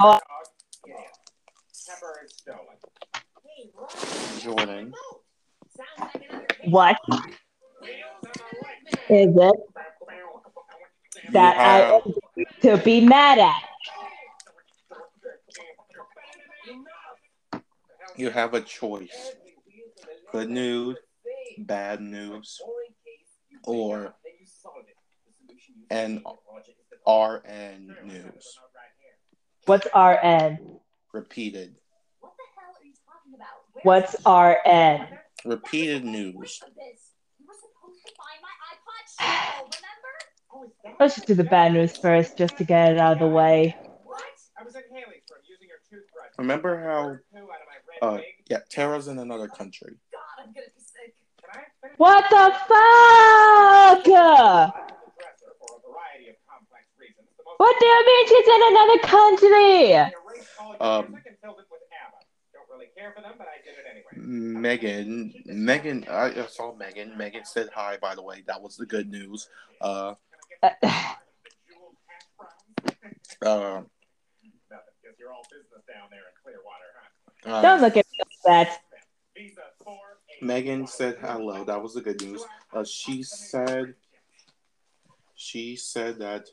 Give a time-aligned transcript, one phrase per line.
[0.00, 0.18] Oh.
[4.40, 4.92] Jordan.
[6.64, 6.96] What
[9.08, 9.56] is it
[11.32, 12.00] that I
[12.62, 13.62] to be mad at?
[18.16, 19.32] you have a choice.
[20.32, 20.96] Good news,
[21.58, 22.60] bad news,
[23.64, 24.14] or
[25.90, 26.22] N
[27.06, 28.58] RN news.
[29.66, 30.78] What's RN?
[31.12, 31.74] Repeated.
[32.20, 33.48] What the hell are you talking about?
[33.82, 35.18] What's RN?
[35.44, 36.62] Repeated news.
[41.00, 43.76] Let's just do the bad news first, just to get it out of the way.
[44.04, 44.22] What?
[44.58, 46.30] I was in Haileyford, using your toothbrush.
[46.38, 47.16] Remember how
[48.06, 49.96] uh yeah, Tara's in another country.
[51.96, 52.54] What the
[54.06, 54.95] fuck?
[57.56, 59.94] What do you mean she's in another country?
[60.80, 61.16] Um
[64.14, 67.16] Megan Megan I I saw Megan.
[67.16, 68.42] Megan said hi by the way.
[68.46, 69.48] That was the good news.
[69.80, 70.14] Uh
[70.62, 70.70] Uh,
[73.42, 73.82] uh,
[77.44, 78.80] uh, Don't look at me like that.
[80.40, 81.64] Megan said hello.
[81.64, 82.44] That was the good news.
[82.72, 83.94] Uh, she said
[85.34, 86.48] she said that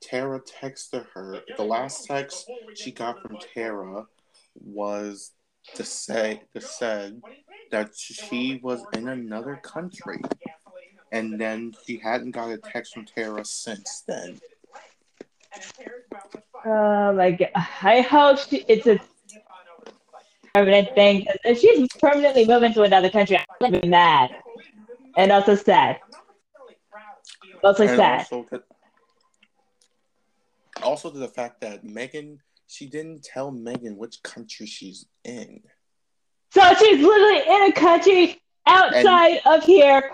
[0.00, 1.40] Tara texted her.
[1.56, 4.06] The last text she got from Tara
[4.54, 5.32] was
[5.74, 7.20] to say to said
[7.70, 10.20] that she was in another country,
[11.12, 14.40] and then she hadn't got a text from Tara since then.
[16.64, 17.50] Oh my god.
[17.82, 19.00] I hope she, it's a
[20.54, 21.26] permanent thing.
[21.44, 24.30] If she's permanently moving to another country, I'm mad.
[25.16, 25.98] And also sad.
[27.62, 28.18] Also and sad.
[28.20, 28.62] also to,
[30.82, 35.60] also to the fact that Megan she didn't tell Megan which country she's in.
[36.52, 40.10] So she's literally in a country outside of here,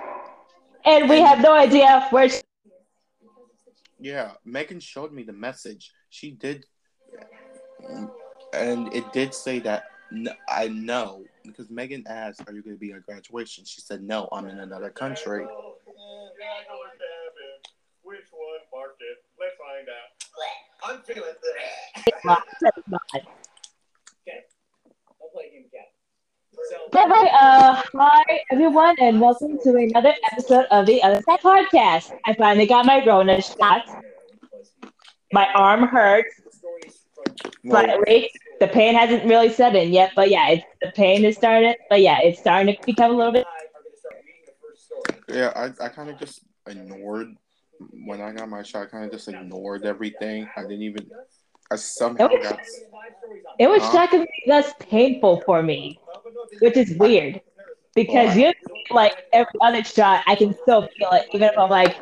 [0.84, 2.40] and we and- have no idea where she
[3.98, 5.92] Yeah, Megan showed me the message.
[6.10, 6.66] She did,
[8.52, 9.84] and it did say that
[10.48, 14.28] I know because Megan asked, "Are you going to be at graduation?" She said, "No,
[14.30, 15.44] I'm in another country."
[18.02, 19.24] Which one marked it?
[19.40, 20.14] Let's find out.
[20.86, 21.34] I'm feeling
[22.06, 22.12] I'll
[25.32, 25.88] play game cat.
[26.92, 32.12] So, Anyway, uh, hi everyone, and welcome to another episode of the Other Side Podcast.
[32.26, 34.04] I finally got my Rona shot.
[35.32, 36.42] My arm hurts
[37.66, 38.30] slightly.
[38.60, 41.74] The pain hasn't really set in yet, but yeah, it's, the pain is starting.
[41.88, 43.46] But yeah, it's starting to become a little bit.
[45.28, 47.28] yeah, I, I kind of just ignored
[48.06, 48.82] when I got my shot.
[48.82, 50.48] I kind of just ignored everything.
[50.54, 51.10] I didn't even.
[51.70, 52.60] I somehow It was- got.
[53.58, 53.92] It was Huh?
[53.92, 55.98] shockingly less painful for me,
[56.60, 57.40] which is weird
[57.94, 58.52] because you
[58.90, 61.96] like every other shot, I can still feel it, even if I'm like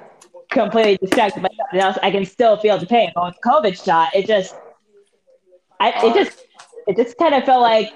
[0.51, 1.99] completely distracted by something else.
[2.03, 3.11] I can still feel the pain.
[3.15, 4.55] But with COVID shot, it just,
[5.81, 6.45] I it just,
[6.87, 7.93] it just kind of felt like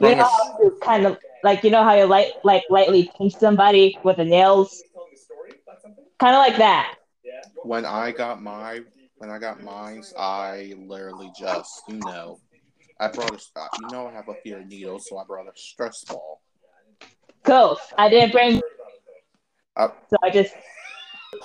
[0.00, 3.98] you know you kind of like you know how you light like lightly pinch somebody
[4.02, 4.82] with the nails,
[6.18, 6.96] kind of like that.
[7.62, 8.80] when I got my
[9.18, 12.38] when I got mine, I literally just you know,
[13.00, 15.46] I brought a uh, you know I have a fear of needles, so I brought
[15.46, 16.40] a stress ball.
[17.44, 17.78] Cool.
[17.96, 18.60] I didn't bring,
[19.76, 20.54] Uh, so I just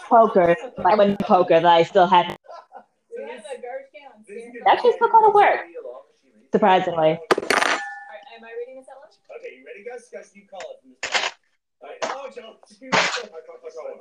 [0.08, 2.36] poker, my one poker that I still had.
[4.68, 5.60] Actually, still kind of work,
[6.52, 7.10] surprisingly.
[7.12, 7.20] Am
[8.44, 9.38] I reading this out loud?
[9.40, 10.10] Okay, you ready, guys?
[10.12, 11.34] Guys, you call it from this point.
[11.82, 12.92] All right, oh, Joe, you-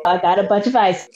[0.05, 1.09] I got a bunch of ice.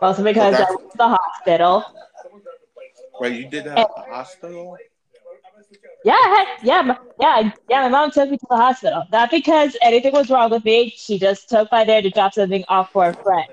[0.00, 1.84] Also because I that's- went to the hospital.
[2.22, 3.20] Someone grab the plate.
[3.20, 4.76] Wait, you did that at the hospital?
[4.76, 5.94] I'm gonna switch over.
[6.04, 7.82] Yeah, I had, yeah, my- yeah, yeah.
[7.82, 9.04] My mom took me to the hospital.
[9.12, 10.92] Not because anything was wrong with me.
[10.96, 13.46] She just took my there to drop something off for a friend.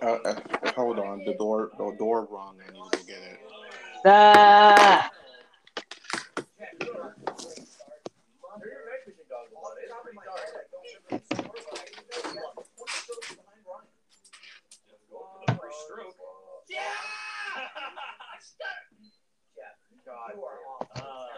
[0.00, 0.40] Uh, uh,
[0.76, 2.56] hold on, the door the door rung.
[2.66, 3.38] I need to get it.
[4.06, 5.02] Uh,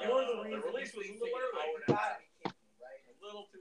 [0.04, 1.72] You're the reason release was a little early.
[2.44, 2.50] A
[3.24, 3.58] little too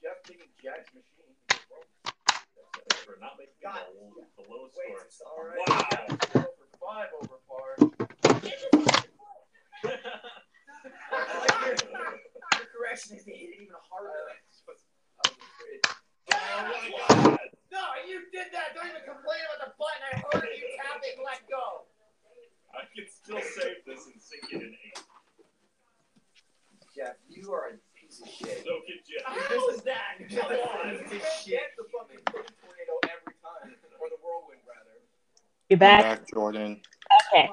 [0.00, 1.36] Jeff taking Jack's machine.
[3.04, 4.76] For not making the, the lowest
[5.12, 5.56] score.
[5.68, 5.84] Wow.
[6.32, 6.48] For
[6.80, 7.76] five over par.
[12.54, 14.24] Your correction is even harder.
[15.24, 17.38] Oh my god.
[17.72, 18.74] No, you did that.
[18.74, 20.18] Don't even complain about the button I
[27.28, 27.52] You
[29.26, 29.38] I'm
[35.78, 36.02] back?
[36.02, 36.80] back, Jordan.
[37.34, 37.48] Okay.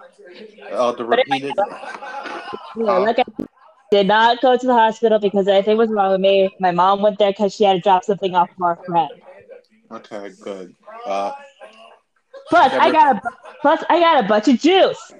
[0.71, 1.53] Uh, the repeated.
[2.77, 3.23] Yeah, like I
[3.91, 6.49] did not go to the hospital because anything was wrong with me.
[6.59, 9.09] My mom went there because she had to drop something off for a friend.
[9.91, 10.75] Okay, good.
[11.05, 11.31] Uh,
[12.49, 13.21] Plus, I got a
[13.61, 15.13] plus I got a bunch of juice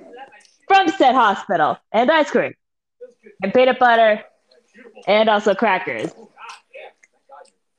[0.68, 2.54] from said hospital and ice cream
[3.42, 4.24] and peanut butter
[5.08, 6.12] and also crackers,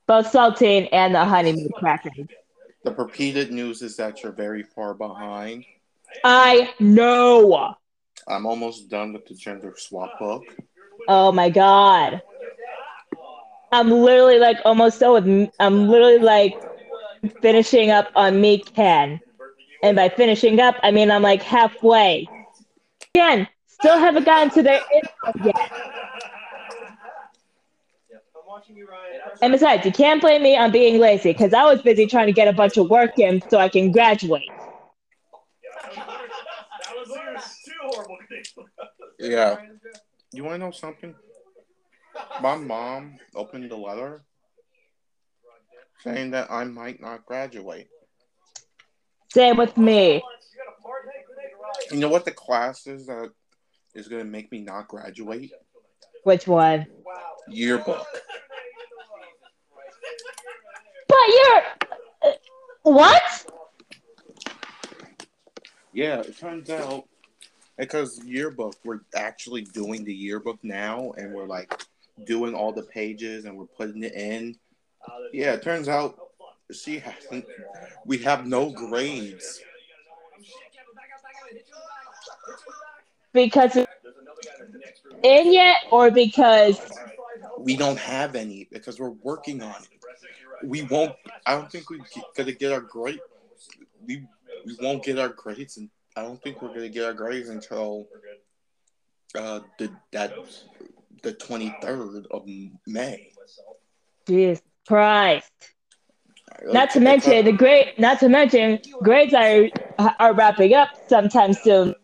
[0.06, 2.26] both saltine and the honey made crackers.
[2.87, 5.65] The repeated news is that you're very far behind.
[6.23, 7.75] I know.
[8.29, 10.44] I'm almost done with the gender swap book.
[11.09, 12.23] Oh my god.
[13.73, 15.50] I'm literally like almost done with.
[15.59, 16.62] I'm literally like
[17.43, 19.19] finishing up on Mikan,
[19.82, 22.29] and by finishing up, I mean I'm like halfway.
[23.17, 25.73] Again, still haven't gotten to their intro yet.
[28.15, 28.45] I'm watching you, Ryan.
[29.43, 32.32] And besides, you can't blame me on being lazy because I was busy trying to
[32.32, 34.49] get a bunch of work in so I can graduate.
[35.94, 38.55] That was two horrible things.
[39.19, 39.56] Yeah.
[40.32, 41.14] You want to know something?
[42.41, 44.25] My mom opened the letter
[46.03, 47.88] saying that I might not graduate.
[49.32, 50.23] Same with me.
[51.91, 53.31] You know what the class is that
[53.94, 55.53] is going to make me not graduate?
[56.25, 56.87] Which one?
[57.49, 58.06] Yearbook.
[61.28, 61.62] You're.
[62.23, 62.32] uh,
[62.82, 63.23] What?
[65.93, 67.05] Yeah, it turns out
[67.78, 71.73] because yearbook, we're actually doing the yearbook now, and we're like
[72.25, 74.56] doing all the pages and we're putting it in.
[75.32, 76.19] Yeah, it turns out
[76.73, 77.44] she hasn't.
[78.05, 79.62] We have no grades.
[83.32, 83.76] Because
[85.22, 86.81] in yet or because.
[87.58, 89.88] We don't have any because we're working on it.
[90.64, 91.14] We won't.
[91.47, 91.99] I don't think we're
[92.37, 93.20] gonna get our grade.
[94.06, 94.26] We
[94.64, 98.08] we won't get our grades, and I don't think we're gonna get our grades until
[99.37, 100.35] uh the that
[101.23, 102.47] the twenty third of
[102.87, 103.31] May.
[104.26, 105.50] Jesus Christ.
[106.64, 107.94] Not to mention the grade.
[107.99, 109.69] Not to mention grades are
[110.19, 111.94] are wrapping up sometime soon.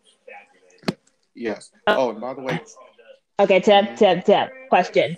[1.34, 1.70] yes.
[1.86, 2.60] Oh, and by the way,
[3.40, 4.48] Okay, Tim, Tim, Tim.
[4.68, 5.16] Question: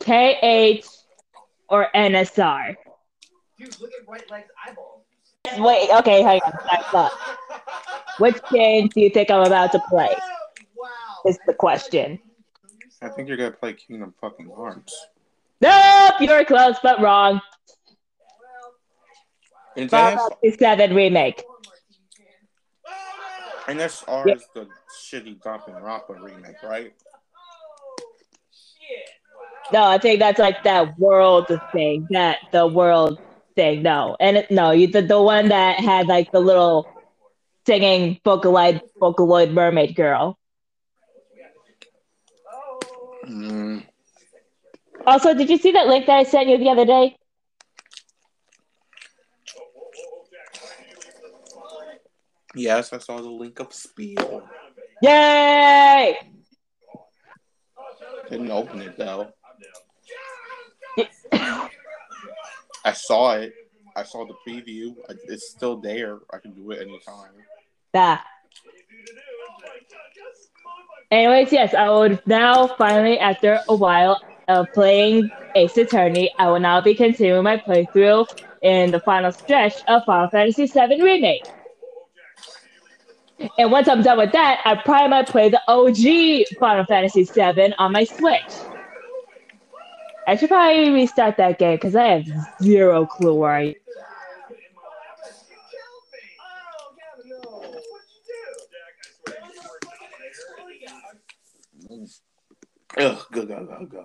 [0.00, 0.86] KH
[1.68, 2.76] or NSR?
[3.58, 5.02] Dude, look at right leg's eyeballs.
[5.58, 5.90] Wait.
[5.98, 6.52] Okay, hang on.
[6.66, 7.12] Back up.
[8.18, 10.14] Which game do you think I'm about to play?
[10.76, 10.88] Wow.
[11.26, 12.18] Is the question.
[13.02, 15.06] I think you're gonna play Kingdom fucking Hearts.
[15.60, 17.40] Nope, you were close but wrong.
[19.88, 21.42] Final Seven remake.
[23.66, 24.34] NSR Yeah.
[24.34, 24.68] is the
[24.98, 26.92] shitty Dump and Rappa remake, right?
[29.72, 32.06] No, I think that's like that world thing.
[32.10, 33.18] That the world
[33.54, 33.82] thing.
[33.82, 36.88] No, and it, no, you the, the one that had like the little
[37.66, 40.36] singing Vocaloid Vocaloid mermaid girl.
[43.28, 43.84] Mm,
[45.06, 47.16] Also, did you see that link that I sent you the other day?
[52.54, 54.42] yes, I saw the link of Spiel.
[55.02, 56.18] Yay!
[58.28, 59.32] Didn't open it though.
[61.32, 63.52] I saw it.
[63.96, 64.94] I saw the preview.
[65.28, 66.18] It's still there.
[66.32, 67.32] I can do it anytime.
[67.94, 68.24] Ah.
[71.10, 76.60] Anyways, yes, I would now finally, after a while of playing Ace Attorney, I will
[76.60, 78.28] now be continuing my playthrough
[78.62, 81.44] in the final stretch of Final Fantasy VII Remake.
[83.58, 87.74] And once I'm done with that, I probably might play the OG Final Fantasy VII
[87.78, 88.69] on my Switch.
[90.30, 92.24] I should probably restart that game because I have
[92.62, 93.74] zero clue where I.
[102.96, 104.04] Ugh, gug, gug, gug, gug.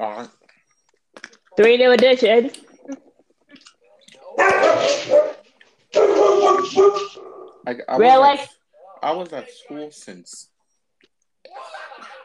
[0.00, 0.28] All right.
[1.56, 2.69] Three new additions.
[7.66, 8.38] I, I was Really?
[8.38, 8.48] At,
[9.02, 10.48] I was at school since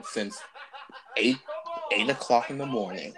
[0.04, 0.38] since
[1.18, 1.38] eight
[1.92, 3.14] eight o'clock in the morning.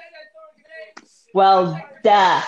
[1.34, 2.42] Well, duh.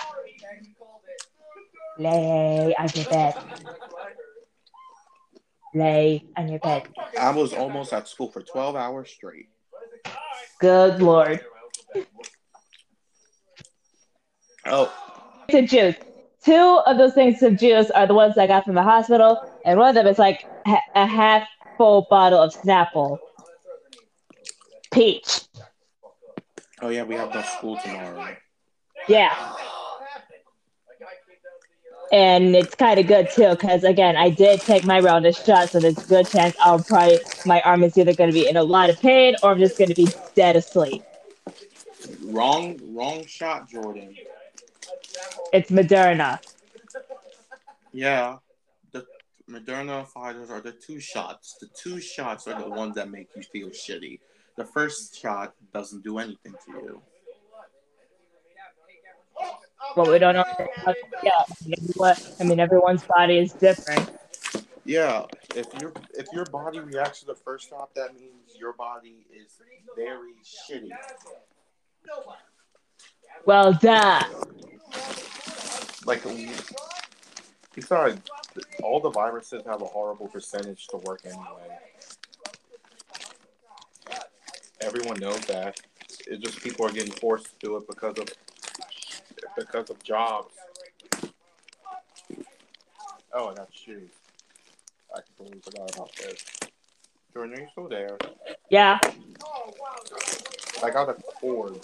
[1.98, 3.34] Lay on your bed.
[5.74, 6.88] Lay on your bed.
[7.18, 9.48] I was almost at school for twelve hours straight.
[10.58, 11.44] Good lord.
[14.66, 14.92] Oh,
[15.48, 15.96] It's a juice.
[16.44, 19.42] Two of those things of juice are the ones I got from the hospital.
[19.64, 23.18] and one of them is like ha- a half full bottle of Snapple.
[24.90, 25.42] Peach.
[26.82, 28.36] Oh yeah, we have no school tomorrow.
[29.08, 29.34] Yeah.
[32.12, 35.72] And it's kind of good too, because again, I did take my round of shots,
[35.72, 38.56] so there's a good chance I'll probably my arm is either going to be in
[38.56, 41.04] a lot of pain or I'm just going to be dead asleep.
[42.24, 44.14] Wrong, wrong shot, Jordan.
[45.52, 46.38] It's Moderna.
[47.92, 48.36] Yeah,
[48.92, 49.04] the
[49.48, 51.56] Moderna Pfizers are the two shots.
[51.60, 54.20] The two shots are the ones that make you feel shitty.
[54.56, 57.02] The first shot doesn't do anything to you.
[59.96, 60.44] But we don't know.
[61.22, 64.10] Yeah, I mean, everyone's body is different.
[64.84, 65.24] Yeah,
[65.54, 69.60] if your if your body reacts to the first shot, that means your body is
[69.96, 70.90] very shitty.
[73.46, 74.22] Well, duh.
[76.06, 76.22] Like,
[77.74, 78.20] besides,
[78.82, 81.78] all the viruses have a horrible percentage to work anyway.
[84.80, 85.78] Everyone knows that.
[86.26, 88.28] It's just people are getting forced to do it because of
[89.56, 90.54] because of jobs.
[93.32, 94.10] Oh, and that's shoes.
[95.14, 96.44] I completely forgot about this.
[97.32, 98.16] Jordan, are you still there?
[98.70, 98.98] Yeah,
[100.82, 101.80] I got a cord.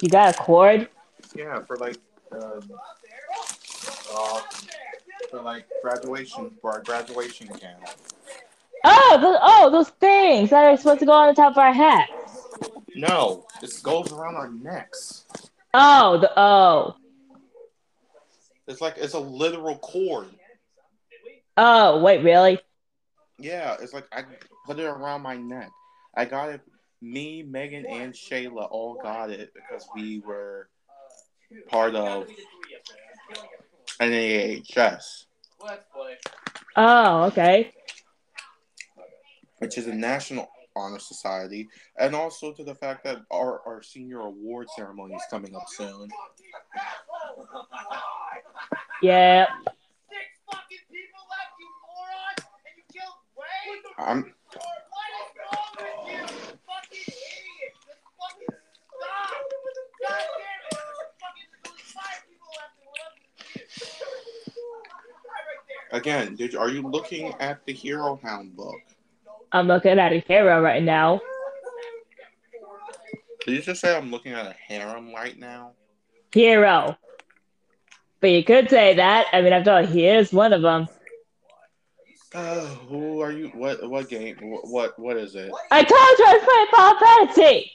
[0.00, 0.88] you got a cord.
[1.34, 1.96] Yeah, for like,
[2.32, 2.70] um,
[4.14, 4.40] uh,
[5.30, 7.80] for like graduation for our graduation camp.
[8.84, 11.72] Oh, those, oh, those things that are supposed to go on the top of our
[11.72, 12.12] hats.
[12.94, 15.24] No, this goes around our necks.
[15.74, 16.96] Oh, the oh,
[18.66, 20.28] It's like it's a literal cord.
[21.56, 22.02] oh.
[22.02, 22.58] Wait, really?
[23.38, 24.24] Yeah, it's like I
[24.66, 25.70] put it around my neck.
[26.14, 26.60] I got it.
[27.00, 30.68] Me, Megan, and Shayla all got it because we were
[31.68, 32.26] part of
[34.00, 35.26] NAHS,
[36.76, 37.72] Oh, okay.
[39.58, 41.68] which is a national honor society,
[41.98, 46.08] and also to the fact that our, our senior award ceremony is coming up soon.
[49.02, 49.46] Yeah.
[50.08, 52.34] Six fucking people left, you moron!
[52.64, 53.82] And you killed Wade?
[53.98, 56.20] I'm What is wrong with you?
[56.20, 57.72] You fucking idiot!
[57.84, 59.42] Just fucking stop!
[60.00, 60.72] God damn it!
[60.72, 64.62] There's fucking there's only five people left and we're left with you.
[65.26, 65.81] Right there.
[65.92, 66.34] Again.
[66.34, 68.80] Did are you looking at the Hero Hound book?
[69.52, 71.20] I'm looking at a hero right now.
[73.44, 75.72] Did you just say I'm looking at a harem right now?
[76.32, 76.96] Hero.
[78.20, 79.26] But you could say that.
[79.32, 80.88] I mean, after all, he is one of them.
[82.34, 83.48] Uh, who are you?
[83.48, 84.36] What what game?
[84.40, 85.50] What what, what is it?
[85.70, 86.98] I told you I was playing Final
[87.36, 87.72] Fantasy.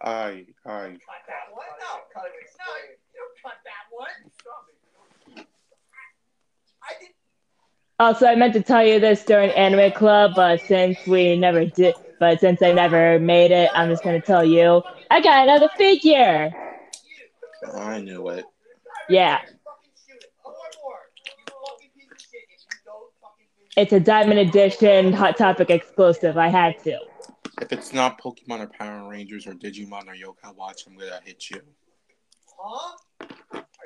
[0.00, 1.66] I I Cut that one?
[1.80, 2.48] No, cut it.
[2.58, 5.46] No, you don't cut that one.
[6.82, 7.10] I did.
[8.00, 11.94] Also, I meant to tell you this during Anime Club, but since we never did,
[12.18, 14.82] but since I never made it, I'm just gonna tell you.
[15.10, 16.50] I got another figure.
[17.74, 18.44] I knew it.
[19.08, 20.30] Yeah, Fucking shoot it.
[20.42, 20.98] One more.
[21.26, 22.40] You fucking piece of shit.
[22.48, 26.38] If you don't fucking finish it's a Diamond Edition Hot Topic exclusive.
[26.38, 26.98] I had to.
[27.60, 31.50] If it's not Pokemon or Power Rangers or Digimon or Yokai Watch, I'm gonna hit
[31.50, 31.60] you.
[32.58, 32.96] Huh?
[33.20, 33.26] Are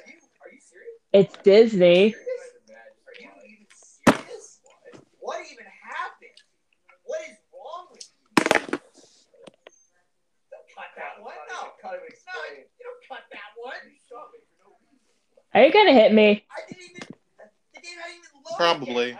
[0.07, 1.01] you are you serious?
[1.13, 2.15] It's Disney.
[2.15, 4.61] Are you even serious?
[5.21, 6.39] What even happened?
[7.05, 8.79] What is wrong with you?
[10.53, 11.35] Don't cut that one.
[11.49, 11.73] No.
[11.83, 13.83] Cut it no, you don't cut that one.
[15.55, 16.45] Are you gonna hit me?
[16.51, 17.01] I didn't even.
[17.75, 19.13] The game hadn't even loaded Probably.
[19.13, 19.19] Okay.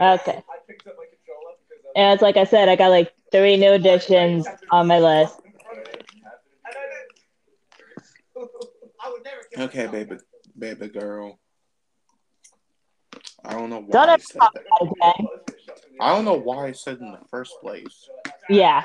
[0.00, 3.12] I picked up my controller because of- And it's like I said, I got like
[3.30, 5.38] three new editions on my list.
[9.04, 10.16] I would never kill Okay, baby,
[10.58, 11.38] baby girl.
[13.44, 14.50] I don't know why Don't I said that.
[14.52, 15.26] about it again.
[16.00, 18.08] I don't know why I said in the first place.
[18.48, 18.82] Yeah,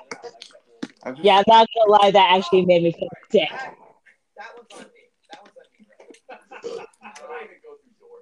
[1.06, 1.38] just, yeah.
[1.38, 2.12] I'm not gonna lie.
[2.12, 3.50] That actually made me feel sick.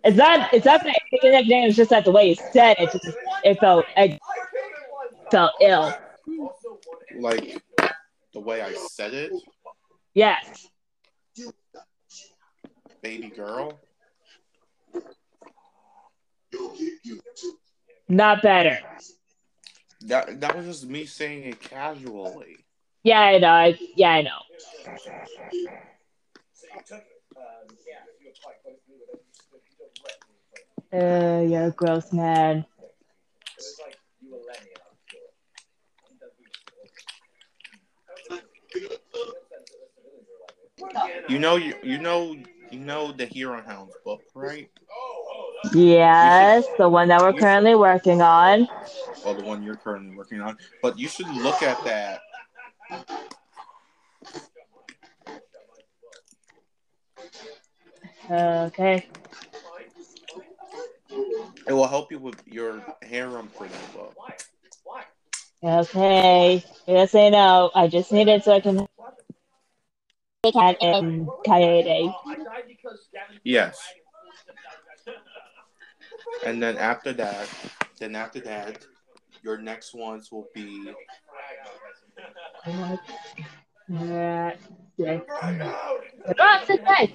[0.03, 0.53] It's not.
[0.53, 1.67] It's not that the nickname.
[1.67, 2.91] It's just that the way you said it.
[2.91, 3.85] Just, it felt.
[3.97, 4.19] It
[5.31, 5.93] felt ill.
[7.17, 7.61] like
[8.33, 9.31] the way I said it,
[10.13, 10.67] Yes.
[13.01, 13.79] baby girl.
[18.07, 18.77] Not better.
[20.01, 22.57] That that was just me saying it casually.
[23.03, 23.47] Yeah, I know.
[23.47, 24.39] I, yeah, I know.
[28.51, 29.21] So you took it.
[29.51, 30.93] Yeah, you applied close to me, but then you don't let me play.
[30.93, 32.57] Uh, you're a gross man.
[32.57, 32.65] It
[33.57, 34.85] was like you were letting it out.
[41.29, 42.35] You know you you know
[42.71, 44.69] you know the Hero Hounds book, right?
[45.73, 48.67] Yes, the one that we're currently working on.
[49.23, 50.57] Well, the one you're currently working on.
[50.81, 52.21] But you should look at that.
[58.29, 59.07] Okay.
[61.67, 64.15] It will help you with your harem for that book.
[65.63, 66.63] Okay.
[66.87, 67.71] Yes, I know.
[67.73, 68.87] I just need it so I can
[70.51, 72.13] cat and Coyote.
[73.43, 73.81] Yes.
[76.45, 77.49] And then after that,
[77.99, 78.85] then after that,
[79.43, 80.93] your next ones will be
[83.91, 84.59] Alright.
[86.25, 87.13] Across the day.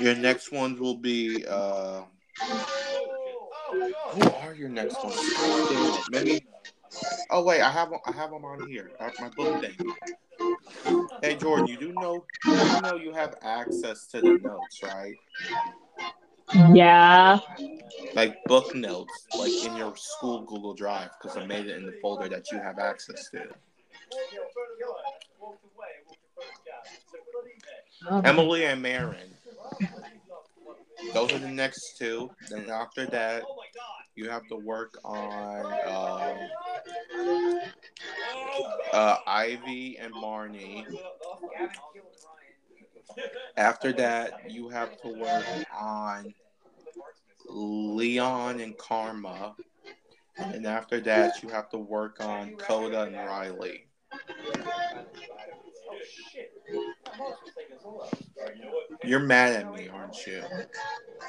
[0.00, 2.02] Your next ones will be uh
[4.12, 5.20] who are your next ones?
[5.36, 6.04] God damn it.
[6.08, 6.44] Maybe
[7.30, 8.90] Oh wait, I have I have them on here.
[8.98, 9.76] Have my book thing.
[11.22, 12.24] Hey Jordan, you do know
[12.70, 15.14] you know you have access to the notes, right?
[16.74, 17.38] Yeah.
[18.14, 21.92] Like book notes, like in your school Google Drive, because I made it in the
[22.00, 23.48] folder that you have access to.
[28.24, 29.34] Emily and Marin.
[31.14, 32.30] Those are the next two.
[32.50, 33.44] Then after that,
[34.14, 36.38] you have to work on um,
[38.92, 40.84] uh, Ivy and Marnie.
[43.56, 46.34] After that, you have to work on
[47.48, 49.54] Leon and Karma.
[50.36, 53.86] And after that, you have to work on Coda and Riley.
[59.08, 60.42] You're mad at me, aren't you?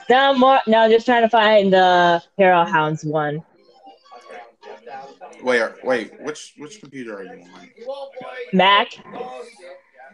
[0.10, 0.60] No more.
[0.68, 3.42] No, just trying to find the Hero Hounds one.
[5.42, 6.20] Wait, wait.
[6.22, 7.70] Which which computer are you on?
[8.52, 8.90] Mac.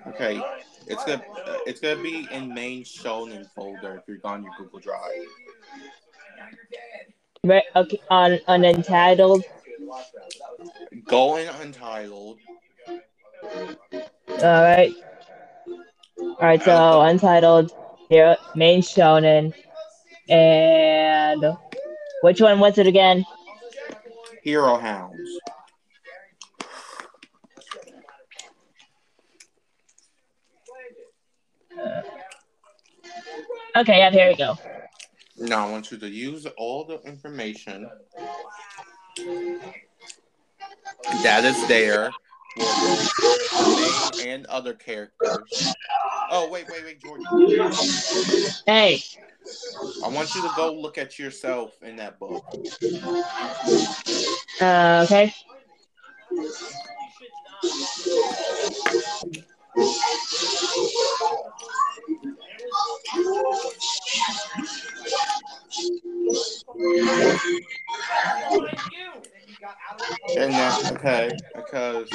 [0.08, 0.40] Okay,
[0.86, 1.24] it's gonna
[1.66, 5.26] it's gonna be in main shonen folder if you're on your Google Drive.
[7.44, 7.64] Right.
[7.76, 8.00] Okay.
[8.12, 9.44] On on Untitled.
[11.06, 12.38] Go in Untitled.
[12.92, 14.94] All right.
[16.18, 16.62] All right.
[16.62, 17.72] So Untitled.
[18.10, 19.54] Hero main shonen.
[20.30, 21.58] And
[22.22, 23.26] which one was it again?
[24.44, 25.40] Hero Hounds.
[31.78, 32.02] Uh,
[33.78, 33.98] okay.
[33.98, 34.12] Yeah.
[34.12, 34.58] Here we go.
[35.38, 37.90] Now I want you to use all the information
[41.24, 42.12] that is there
[42.58, 45.74] main and other characters.
[46.32, 47.26] Oh wait, wait, wait, Jordan.
[48.66, 49.02] Hey.
[50.04, 52.44] I want you to go look at yourself in that book.
[54.60, 55.34] Uh, okay.
[70.38, 72.10] And that okay, because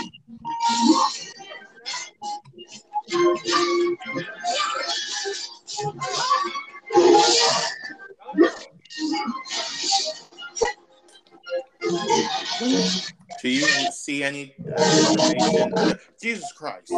[13.40, 15.98] do you see any information?
[16.20, 16.92] Jesus Christ.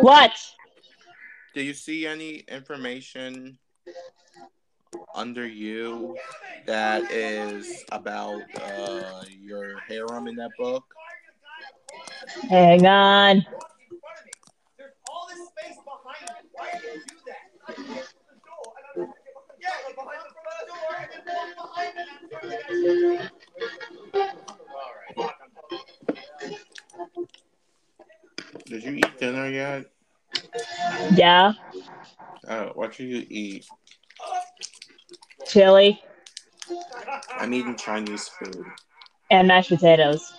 [0.00, 0.32] What?
[1.54, 3.58] Do you see any information
[5.14, 6.16] under you
[6.66, 10.84] that is about uh, your harem in that book?
[12.48, 13.44] Hang on.
[14.78, 16.48] There's all this space behind you.
[16.52, 17.42] Why did you do that?
[17.66, 17.82] The
[18.44, 19.12] door, and I'm-
[19.60, 22.56] Yeah, like behind the front door, and then walk behind it, and turn the
[24.12, 24.40] guy's-
[24.76, 25.18] All right.
[28.66, 29.84] Did you eat dinner yet?
[31.14, 31.52] Yeah.
[32.46, 33.66] Uh, what did you eat?
[35.46, 36.02] Chili
[37.38, 38.64] I'm eating Chinese food.
[39.30, 40.32] and mashed potatoes.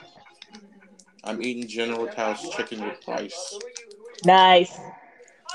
[1.24, 3.60] I'm eating General Tao's chicken with rice.
[4.26, 4.78] Nice.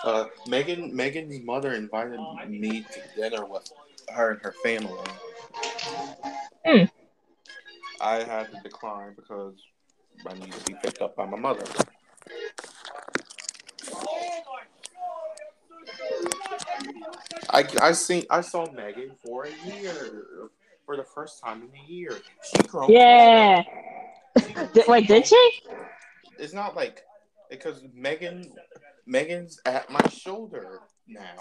[0.05, 3.71] Uh, Megan, Megan's mother invited me to dinner with
[4.13, 4.99] her and her family.
[6.65, 6.85] Hmm.
[8.01, 9.55] I had to decline because
[10.27, 11.65] I need to be picked up by my mother.
[17.51, 20.25] I I seen I saw Megan for a year
[20.87, 22.19] for the first time in a year.
[22.45, 22.91] She grown.
[22.91, 23.63] Yeah.
[24.73, 25.51] Did, wait, did she?
[26.39, 27.03] It's not like
[27.51, 28.53] because Megan
[29.07, 31.37] Megan's at my shoulder now.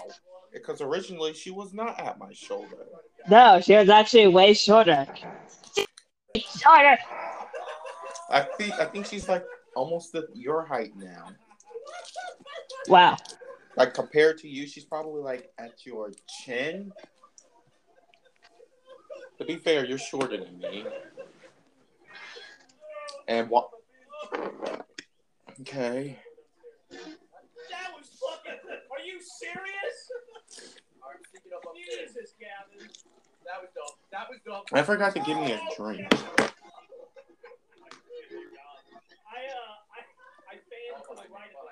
[0.52, 2.86] Because originally she was not at my shoulder.
[3.28, 5.06] No, she was actually way shorter.
[6.36, 6.98] Shorter.
[8.30, 9.44] I think I think she's like
[9.76, 11.28] almost the, your height now.
[12.88, 13.16] Wow.
[13.76, 16.92] Like compared to you, she's probably like at your chin.
[19.38, 20.84] To be fair, you're shorter than me.
[23.28, 23.70] And what?
[25.60, 26.18] Okay.
[26.90, 28.58] That was fucking.
[28.90, 30.10] Are you serious?
[31.02, 32.12] Alright, stick it up upstairs.
[32.12, 32.90] Jesus, Gavin.
[33.46, 33.70] That was.
[34.10, 34.38] That was.
[34.72, 36.06] I forgot to give me a drink.
[36.10, 36.16] I,
[39.46, 40.00] uh, I,
[40.50, 41.70] I fanned to the right of.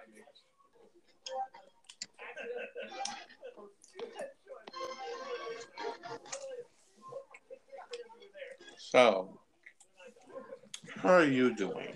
[8.90, 9.38] So,
[10.96, 11.92] how are you doing?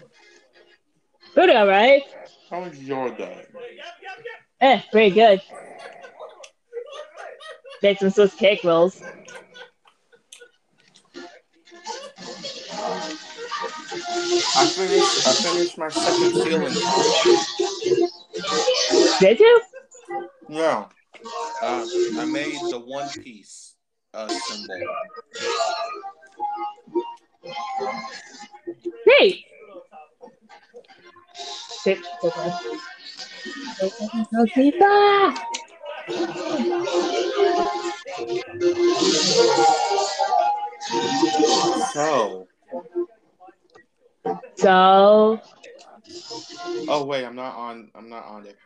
[1.35, 2.02] Good, all right.
[2.50, 3.46] How was your day?
[4.61, 5.40] Eh, pretty good.
[7.83, 9.02] Make some Swiss cake rolls.
[14.55, 15.26] I finished.
[15.26, 16.74] I finished my second ceiling.
[19.18, 19.61] Did you?
[20.48, 20.87] Yeah.
[21.62, 21.87] Uh,
[22.18, 23.74] I made the One Piece
[24.14, 24.81] uh, symbol.
[29.05, 29.44] Great.
[31.83, 31.98] Sit.
[34.35, 34.72] Okay.
[41.92, 42.46] So,
[44.57, 45.40] So,
[46.88, 47.90] oh wait, I'm not on.
[47.94, 48.56] I'm not on it.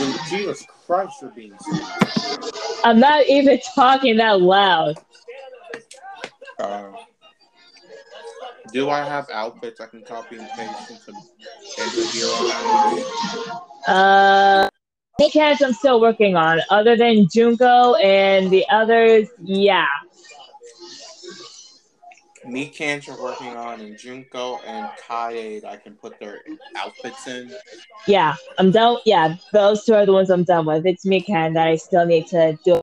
[0.00, 1.56] Um, Jesus Christ, you're being.
[2.84, 4.96] I'm not even talking that loud.
[6.58, 6.90] Uh,
[8.72, 11.12] do I have outfits I can copy and paste into,
[11.78, 12.32] into Hero?
[13.86, 14.68] Uh,
[15.32, 16.60] cats I'm still working on.
[16.70, 19.86] Other than Junko and the others, yeah.
[22.46, 22.72] Me
[23.08, 26.42] are working on, and Junko and Kaede, I can put their
[26.76, 27.52] outfits in.
[28.06, 28.98] Yeah, I'm done.
[29.04, 30.86] Yeah, those two are the ones I'm done with.
[30.86, 32.80] It's Mikan that I still need to do.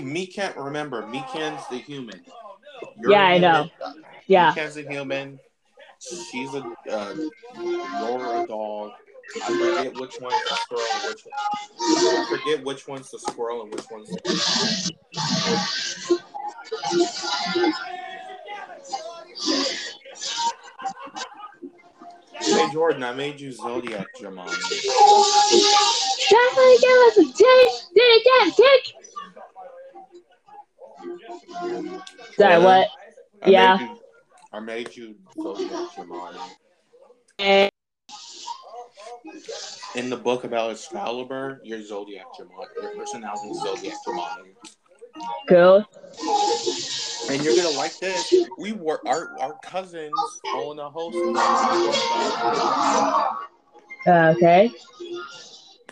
[0.00, 1.02] Me can't remember.
[1.02, 2.20] Mikan's the human.
[3.06, 3.68] Yeah, I know.
[4.26, 5.40] Yeah, Mikan's a human.
[6.00, 6.62] She's a.
[6.88, 7.14] Uh,
[7.56, 8.92] you're a dog.
[9.36, 11.34] I forget which one's the squirrel and which one.
[11.80, 14.22] I forget which one's the squirrel and which one's the.
[22.40, 24.48] Hey Jordan, I made you Zodiac Jumanji.
[26.30, 27.70] definitely give us a tick.
[27.94, 28.82] Did it again, tick.
[32.36, 32.88] Sorry, what?
[33.42, 33.76] I Yeah.
[33.76, 33.98] Made you,
[34.52, 36.50] I made you Zodiac Jumanji.
[37.40, 37.68] Eh,
[39.94, 42.82] In the book about Excalibur, your Zodiac Jumanji.
[42.82, 44.54] Your personality is Zodiac Jumanji.
[45.48, 45.84] Cool.
[47.30, 48.32] And you're gonna like this.
[48.58, 50.14] We were our our cousins
[50.54, 51.16] own a host.
[54.06, 54.72] Uh, okay.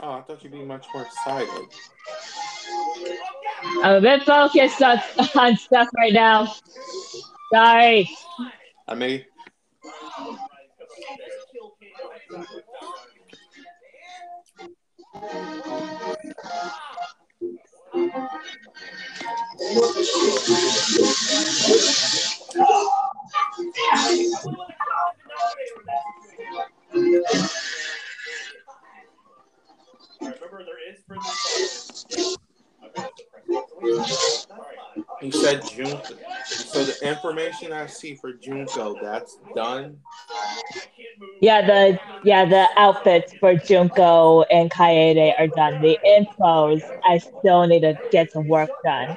[0.00, 1.68] Oh, I thought you'd be much more excited.
[3.82, 4.98] I'm a bit focused on,
[5.34, 6.52] on stuff right now.
[7.52, 8.10] Sorry.
[8.88, 9.26] I made
[19.58, 19.74] He
[35.30, 36.14] said Junko.
[36.44, 39.96] So the information I see for Junko, that's done.
[41.40, 45.80] Yeah, the yeah the outfits for Junko and Kaede are done.
[45.80, 49.16] The infos I still need to get some work done.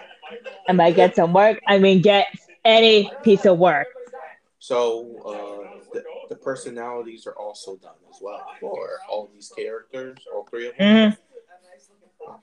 [0.68, 2.28] And by get some work, I mean get
[2.66, 3.88] any piece of work.
[4.60, 10.46] So uh, the, the personalities are also done as well for all these characters, all
[10.50, 11.12] three of them.
[11.12, 11.18] Mhm.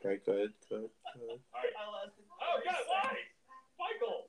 [0.05, 1.38] Okay, good, good, good.
[1.55, 3.16] Oh, God, why?
[3.79, 4.27] Michael!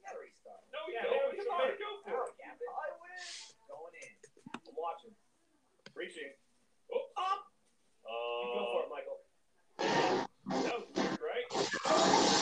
[0.71, 2.33] No, yeah, no, come on, go for it.
[3.67, 4.09] Going in.
[4.53, 5.11] I'm watching.
[5.95, 6.31] Reaching.
[6.93, 7.41] Oh, up!
[8.05, 8.09] Uh,
[8.53, 9.19] go for it, Michael.
[10.47, 11.47] That was great.
[11.85, 12.36] Oh,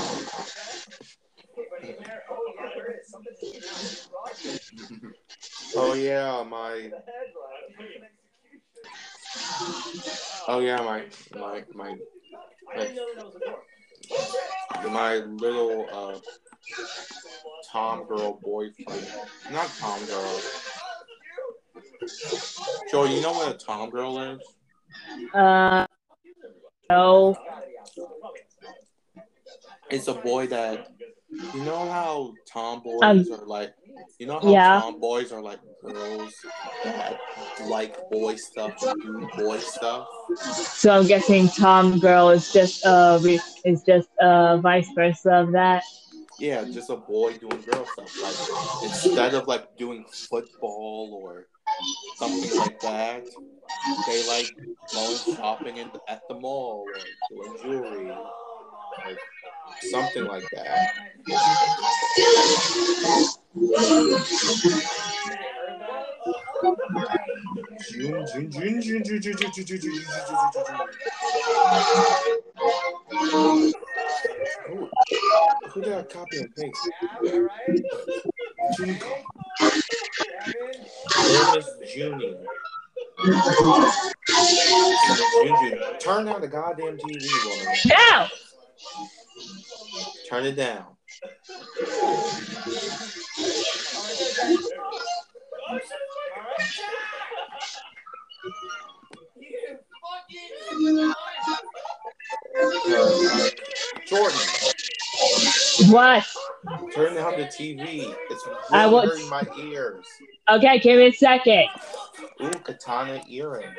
[5.76, 6.92] oh yeah, my.
[10.48, 11.04] Oh yeah, my
[11.40, 12.06] my my door.
[14.92, 16.20] my little uh
[17.72, 19.08] Tom girl boyfriend.
[19.52, 20.40] Not Tom girl.
[22.92, 24.44] Joe, you know where a Tom girl lives?
[25.34, 25.86] Uh
[26.90, 27.36] no.
[29.89, 30.88] It's a boy that
[31.54, 33.74] You know how tomboys Um, are like.
[34.19, 34.80] You know how yeah.
[34.82, 36.34] tomboys are like girls
[36.84, 37.19] that
[37.67, 40.08] like boy stuff do boy stuff.
[40.38, 43.19] So I'm guessing Tom Girl is just uh
[43.65, 45.84] is just uh vice versa of that.
[46.39, 48.12] Yeah, just a boy doing girl stuff.
[48.21, 51.48] Like instead of like doing football or
[52.17, 53.24] something like that,
[54.08, 54.52] they like
[54.93, 58.32] going shopping in, at the mall or doing jewelry or
[59.82, 60.90] something like that.
[75.74, 76.90] Who, did I copy and paste?
[86.00, 87.26] Turn the goddamn TV.
[90.30, 90.86] Turn it down.
[104.08, 104.39] Jordan,
[105.89, 106.26] What?
[106.93, 108.13] turn down the TV.
[108.30, 110.06] It's I will- hurting my ears.
[110.50, 111.67] Okay, give me a second.
[112.41, 113.76] Ooh, katana earrings.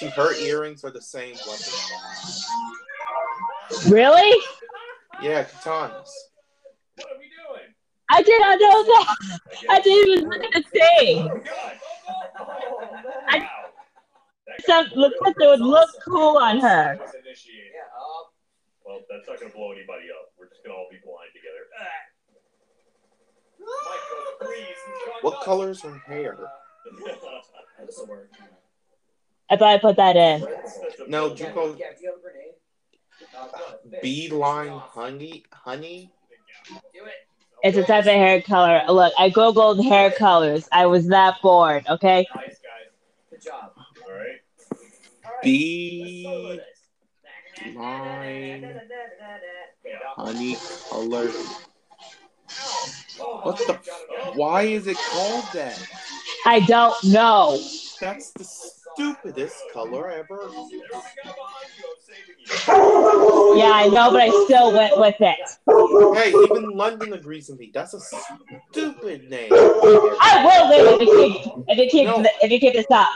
[0.00, 1.66] She, her earrings are the same weapon.
[3.92, 4.42] Really?
[5.20, 6.08] Yeah, katanas.
[6.96, 7.74] What are we doing?
[8.08, 9.14] I did not know that.
[9.68, 11.44] I didn't even look at the thing.
[13.28, 13.46] I-
[14.64, 16.96] Some looks like they would look cool on her.
[16.98, 17.72] Was initiated.
[18.82, 20.32] Well, that's not gonna blow anybody up.
[20.38, 21.68] We're just gonna all be blind together.
[21.78, 21.84] Ah.
[23.60, 24.78] Michael, please.
[25.04, 26.38] shut What color's color her hair?
[29.50, 29.74] This'll work.
[29.74, 31.10] I thought I put that in.
[31.10, 31.30] No.
[31.30, 34.02] Juco, Yeah, do you have a grenade?
[34.02, 36.12] Beeline honey, honey.
[36.68, 37.12] Do it.
[37.62, 38.82] It's a type of hair color.
[38.88, 40.68] Look, I googled hair colors.
[40.72, 41.84] I was that bored.
[41.88, 42.26] Okay.
[42.34, 42.56] Nice guys.
[43.30, 43.72] Good job.
[43.76, 44.40] All right.
[45.42, 46.60] Beeline
[50.16, 50.56] honey
[50.88, 51.28] color.
[53.42, 53.78] What the?
[54.34, 55.78] Why is it called that?
[56.46, 57.58] I don't know.
[58.00, 58.44] That's the
[58.94, 60.48] stupidest color ever.
[60.50, 61.84] There's a guy behind you.
[61.86, 63.56] I'm saving you.
[63.56, 66.16] Yeah, I know, but I still went with it.
[66.16, 67.70] Hey, even London agrees with me.
[67.72, 69.50] That's a stupid name.
[69.52, 72.24] I will leave if you keep if you keep No.
[72.42, 73.08] if you keep this up.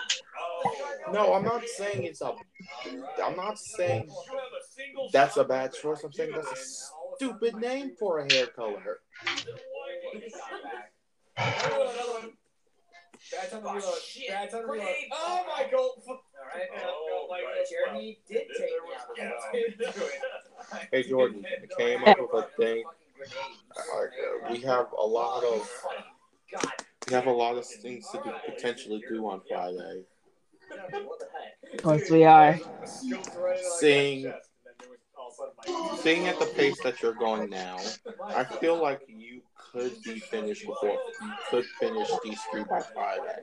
[1.13, 2.35] No, I'm not saying it's a.
[3.23, 6.03] I'm not saying You have a single that's a bad choice.
[6.05, 6.57] I'm saying that's a
[7.17, 9.01] stupid name for a hair color.
[13.41, 13.95] Bad time to reload.
[14.03, 14.29] shit.
[14.29, 14.79] Bad time to reload.
[14.87, 15.09] Grenade.
[15.13, 16.03] Oh, Michael.
[16.09, 16.21] All
[16.55, 16.69] right.
[16.87, 17.47] Oh, Michael.
[17.47, 17.67] right.
[17.71, 19.11] Jeremy did take me out
[19.99, 20.01] of
[20.73, 20.79] yeah.
[20.91, 22.85] Hey Jordan, I came up with a thing.
[23.77, 25.69] Like, uh, we have a lot of
[26.53, 26.73] God.
[27.09, 30.03] we have a lot of things to do, potentially do on Friday.
[31.05, 31.23] What?
[31.73, 32.59] Of course we are.
[33.79, 34.33] Seeing
[35.99, 37.79] seeing at the pace that you're going now,
[38.25, 39.43] I feel like you
[39.75, 43.43] could be finished before you could finish these three by Friday.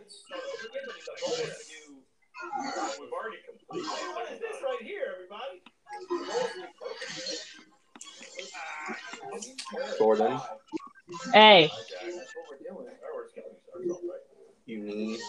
[2.99, 3.89] We've already completed.
[4.15, 5.61] What is this right here, everybody?
[9.97, 10.39] Jordan,
[11.33, 12.87] Hey, That's what we're doing.
[13.01, 14.21] Fireworks killing ourselves, right?
[14.65, 15.19] you need.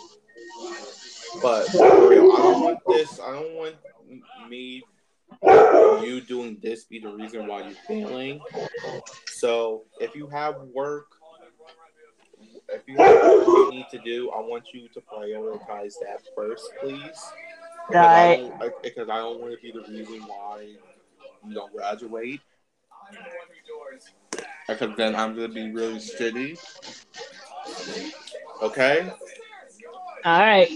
[1.42, 3.18] But for real, I don't want this.
[3.18, 3.74] I don't want
[4.48, 4.84] me,
[5.42, 8.40] you doing this be the reason why you're failing.
[9.26, 11.06] So if you have work,
[12.68, 16.70] if you have work you need to do, I want you to prioritize that first,
[16.80, 17.20] please.
[17.88, 20.68] Because I don't, because I don't want to be the reason why
[21.46, 22.40] you don't graduate.
[24.68, 26.58] Because then I'm gonna be really shitty.
[28.62, 29.12] Okay.
[30.24, 30.70] all right.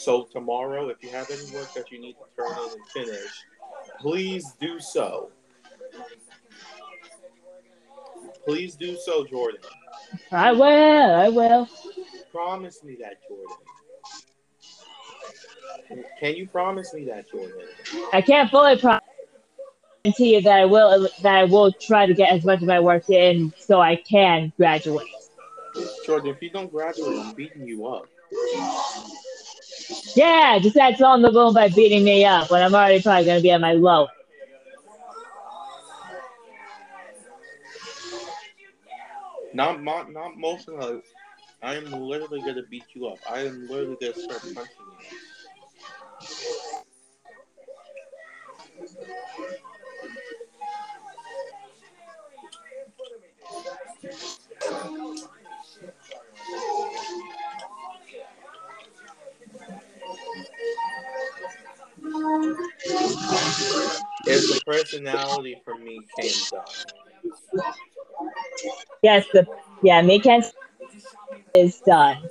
[0.00, 3.30] So tomorrow, if you have any work that you need to turn in and finish,
[4.00, 5.30] please do so.
[8.46, 9.60] Please do so, Jordan.
[10.32, 11.14] I will.
[11.14, 11.68] I will.
[12.32, 13.56] Promise me that, Jordan.
[16.18, 17.60] Can you promise me that, Jordan?
[18.14, 19.04] I can't fully promise
[20.06, 22.80] to you that I will that I will try to get as much of my
[22.80, 25.08] work in so I can graduate.
[26.06, 28.06] Jordan, if you don't graduate, I'm beating you up.
[30.16, 33.24] Yeah, just add salt in the wound by beating me up when I'm already probably
[33.24, 34.08] going to be at my low.
[39.52, 41.02] Not, not, not most of the.
[41.62, 43.18] I am literally going to beat you up.
[43.30, 44.66] I am literally going to start punching
[54.88, 55.19] you.
[64.26, 66.30] It's the personality for me came.
[69.02, 69.46] Yes, the
[69.82, 70.44] yeah, Mikan
[71.54, 72.28] is done.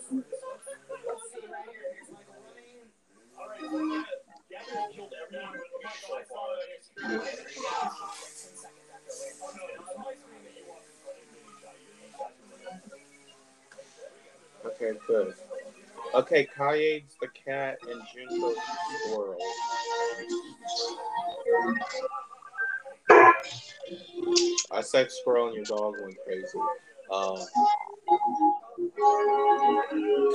[14.65, 15.33] Okay, good.
[16.15, 19.37] Okay, Kaede's the cat and Junko's the squirrel.
[24.71, 26.59] I said squirrel and your dog went crazy.
[27.11, 27.37] Um,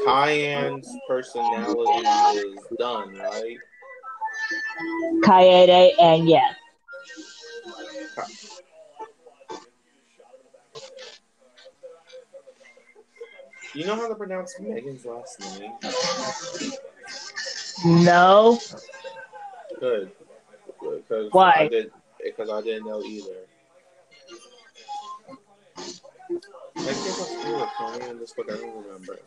[0.07, 2.09] Cayenne's personality
[2.39, 3.59] is done, right?
[5.23, 6.55] Kaede and yes.
[13.75, 15.73] You know how to pronounce Megan's last name?
[17.85, 18.61] No.
[19.81, 20.13] Good.
[20.81, 21.53] Because Why?
[21.57, 21.91] I did
[22.23, 23.47] because I didn't know either.
[26.77, 28.47] I think I feel it for me in this book.
[28.49, 29.19] I don't remember.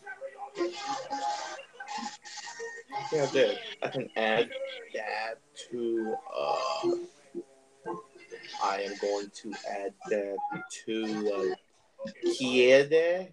[3.12, 3.60] Yeah, I did.
[3.82, 4.50] I can add
[4.94, 5.36] that
[5.70, 6.16] to.
[6.36, 6.92] Uh,
[8.64, 10.38] I am going to add that
[10.86, 13.30] to uh, Kaede.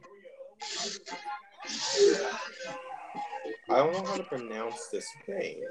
[3.70, 5.64] I don't know how to pronounce this name.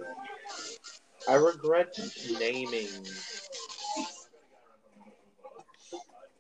[1.30, 1.98] I regret
[2.40, 3.06] naming.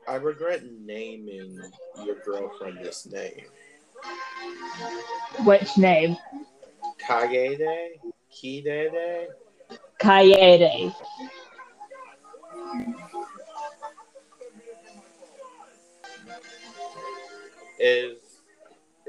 [0.07, 1.59] I regret naming
[2.03, 3.45] your girlfriend this name.
[5.45, 6.17] Which name?
[7.07, 7.99] Kagede?
[8.31, 9.27] Kidede?
[10.01, 10.93] Kaede.
[17.79, 18.22] Is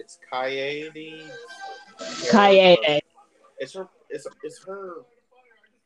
[0.05, 1.31] it's Kaede?
[2.31, 3.01] Kaede.
[3.59, 4.97] It's her It's is her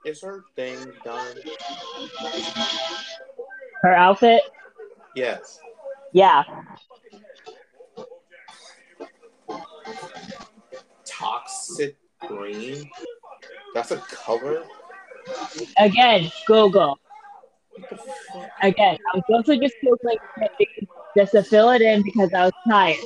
[0.05, 1.37] is her thing done?
[3.83, 4.43] Her outfit?
[5.15, 5.61] Yes.
[6.13, 6.43] Yeah.
[11.05, 12.91] Toxic green?
[13.75, 14.65] That's a color?
[15.79, 16.99] Again, Google.
[17.73, 18.51] What the fuck?
[18.63, 20.17] Again, I was also just Googling
[21.17, 22.97] just to fill it in because I was tired.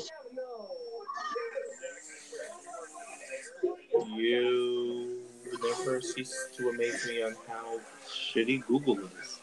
[3.94, 5.20] You
[5.62, 9.38] never cease to amaze me on how shitty Google is.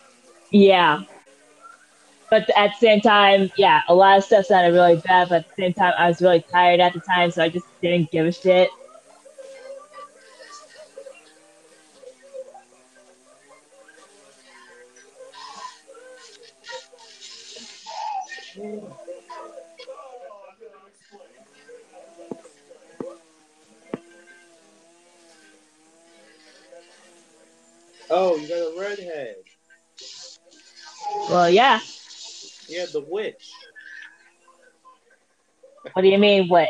[0.51, 1.03] Yeah.
[2.29, 5.55] But at the same time, yeah, a lot of stuff sounded really bad, but at
[5.55, 8.25] the same time, I was really tired at the time, so I just didn't give
[8.25, 8.69] a shit.
[28.09, 29.35] Oh, you got a redhead.
[31.29, 31.79] Well, yeah.
[32.67, 33.51] Yeah, the witch.
[35.93, 36.69] What do you mean, what?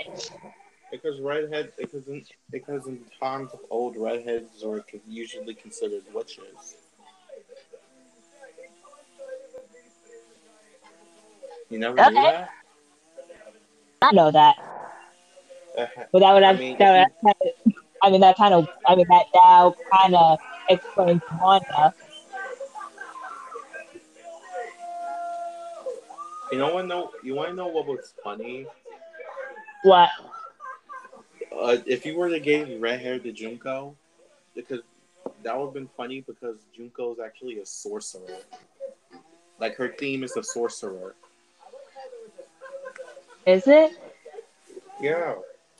[0.91, 6.75] Because redhead, because in, because in times of old, redheads are usually considered witches.
[11.69, 12.49] You never knew that?
[14.02, 14.56] I know that.
[15.78, 17.54] Uh, But that would I have, mean, that would have
[18.02, 21.93] I mean, that kind of, I mean, that now kind of explains Wanda.
[26.51, 26.88] you know what?
[26.88, 28.65] No, you want to know what was funny?
[29.84, 30.10] What?
[31.51, 33.95] Uh, if you were to give red hair to Junko,
[34.55, 34.82] because
[35.43, 38.37] that would have been funny because Junko is actually a sorcerer.
[39.60, 41.15] Like her theme is a sorcerer.
[43.46, 43.91] Is it?
[45.02, 45.35] Yeah.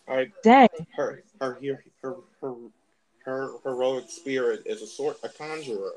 [0.08, 0.68] Like Dang.
[0.96, 2.56] her her her her her,
[3.26, 5.94] her heroic spirit is a sort a conjurer.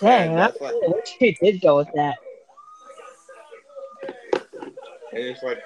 [0.00, 0.30] Dang.
[0.30, 2.16] And I that's like wish you did go with that.
[5.12, 5.58] and it's like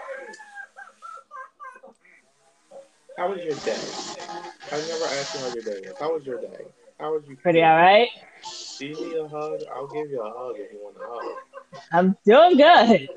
[3.16, 3.78] how was your day?
[4.72, 5.97] I never asked you how your day was.
[5.99, 6.64] How was your day?
[6.99, 7.36] How was you?
[7.36, 7.70] Pretty feeling?
[7.70, 8.09] alright.
[8.78, 9.61] Do you need a hug?
[9.74, 11.82] I'll give you a hug if you want a hug.
[11.93, 13.09] I'm doing good.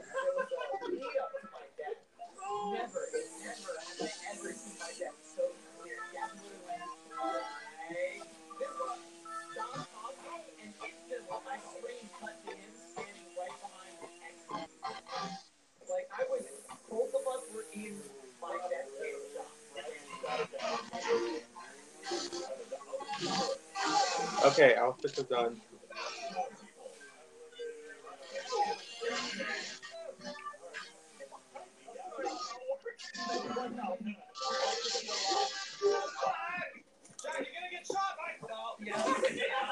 [24.45, 25.61] Okay, outfits are done.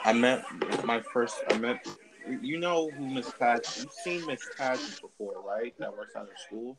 [0.06, 0.46] I met
[0.86, 1.36] my first.
[1.50, 1.86] I met.
[2.42, 3.66] You know who Miss Pat?
[3.80, 5.74] You've seen Miss Paget before, right?
[5.78, 6.78] That works at her school.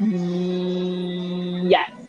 [0.00, 2.07] Mm, yes.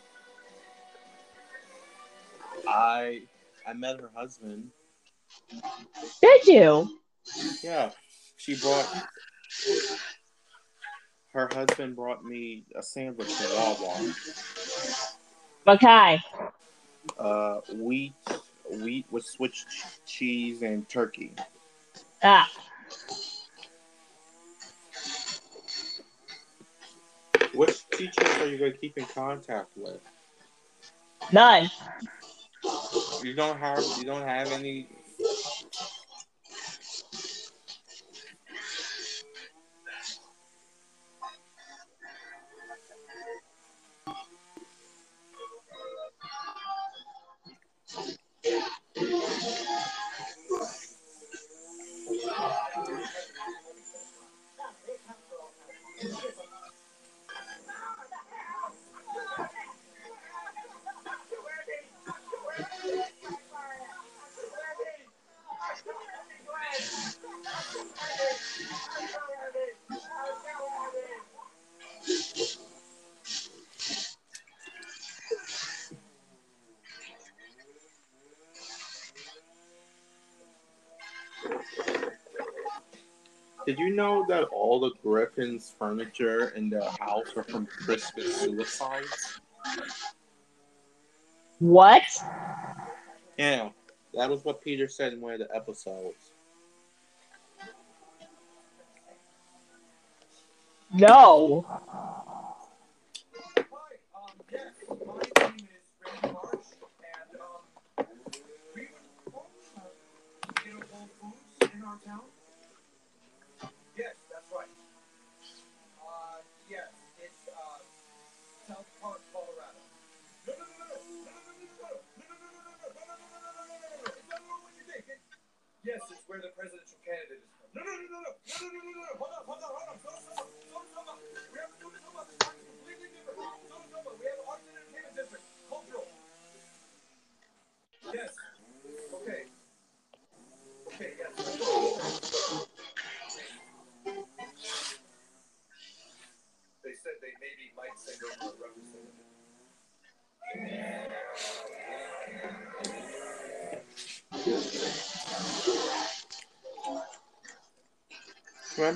[2.70, 3.22] I
[3.66, 4.70] I met her husband.
[6.22, 6.98] Did you?
[7.62, 7.90] Yeah,
[8.36, 8.86] she brought.
[11.32, 14.14] Her husband brought me a sandwich from Wawa.
[15.68, 16.20] Okay.
[17.18, 18.14] Uh, wheat,
[18.82, 21.32] wheat with Swiss ch- cheese and turkey.
[22.22, 22.50] Ah.
[27.54, 30.00] Which teachers are you going to keep in contact with?
[31.32, 31.70] None.
[33.18, 33.86] You don't have.
[33.96, 34.99] You don't have any.
[83.70, 89.40] Did you know that all the Griffin's furniture in their house are from Christmas suicides?
[91.60, 92.02] What?
[93.38, 93.68] Yeah,
[94.14, 96.32] that was what Peter said in one of the episodes.
[100.92, 101.64] No.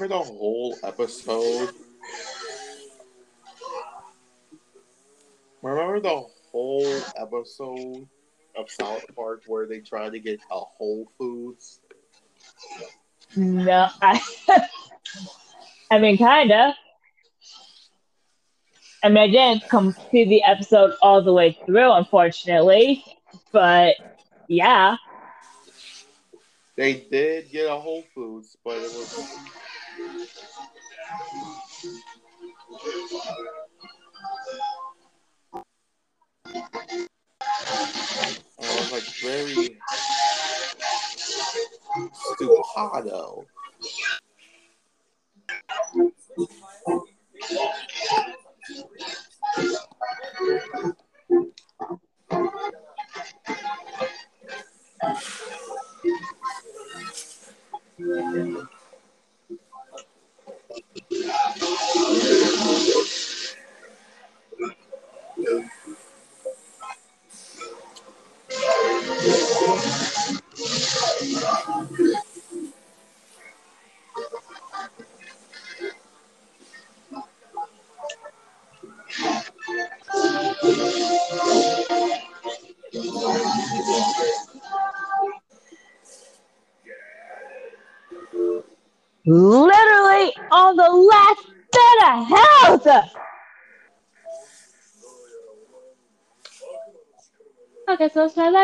[0.07, 1.71] The whole episode?
[5.63, 8.07] Remember the whole episode
[8.55, 11.81] of South Park where they tried to get a Whole Foods?
[13.35, 13.89] No.
[14.03, 14.21] I,
[15.91, 16.77] I mean, kinda.
[19.03, 23.03] I mean, I didn't come see the episode all the way through, unfortunately.
[23.53, 23.97] But
[24.49, 24.97] yeah.
[26.77, 29.39] They did get a Whole Foods, but it was.
[29.97, 30.03] Oh,
[38.61, 39.79] I was like very
[42.13, 42.63] stupid.
[42.77, 43.01] Ah,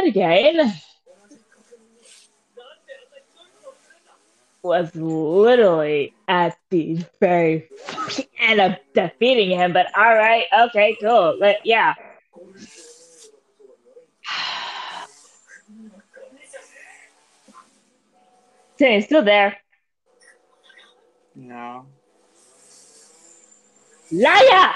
[0.01, 0.72] that again.
[4.62, 11.38] Was literally at the very fucking end of defeating him, but all right, okay, cool.
[11.40, 11.94] But yeah.
[18.76, 19.57] Timmy's still there.
[21.34, 21.86] No.
[24.12, 24.74] Liar!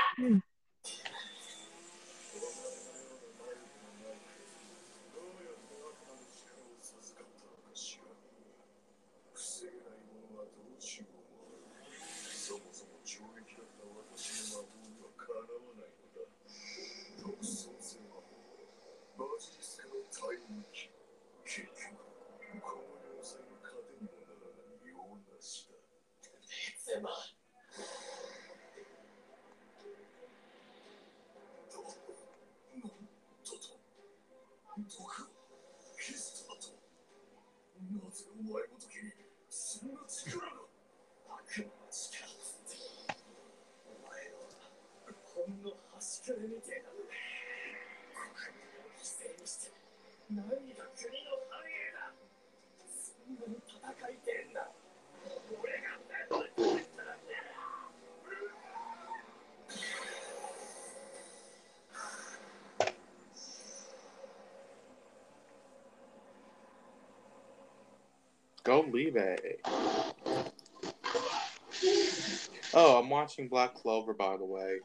[72.77, 74.79] Oh, I'm watching Black Clover, by the way.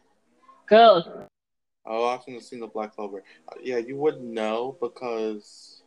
[0.68, 1.28] Cool.
[1.86, 3.24] Oh, I've seen the scene of Black Clover.
[3.48, 5.82] Uh, yeah, you wouldn't know because.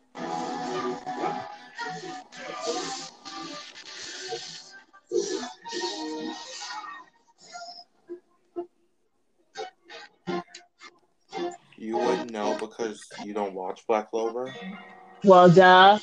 [11.76, 14.52] You wouldn't know because you don't watch Black Clover?
[15.24, 15.98] Well, duh.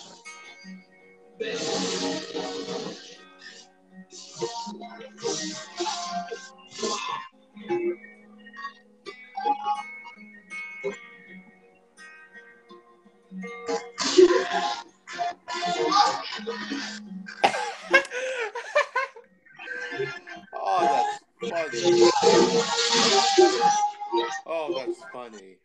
[24.45, 25.57] Oh, that's funny.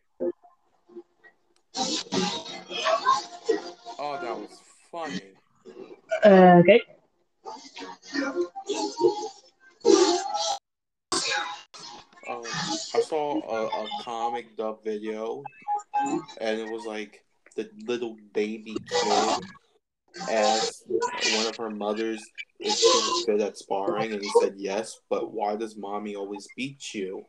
[3.97, 5.33] Oh, that was funny.
[6.23, 6.81] Uh, okay.
[23.57, 24.13] sparring?
[24.13, 27.25] And he said, Yes, but why does mommy always beat you?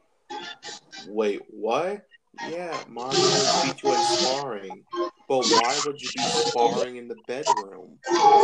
[1.06, 2.06] Wait, what?
[2.40, 4.84] Yeah, mommy always beat you at sparring.
[5.28, 7.98] But why would you be sparring in the bedroom?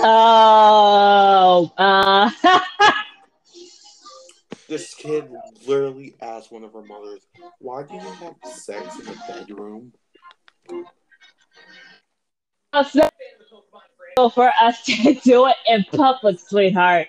[0.05, 2.31] Oh, uh.
[4.69, 5.31] this kid
[5.67, 7.27] literally asked one of her mothers,
[7.59, 9.93] Why do you have sex in the bedroom?
[14.35, 17.09] for us to do it in public, sweetheart.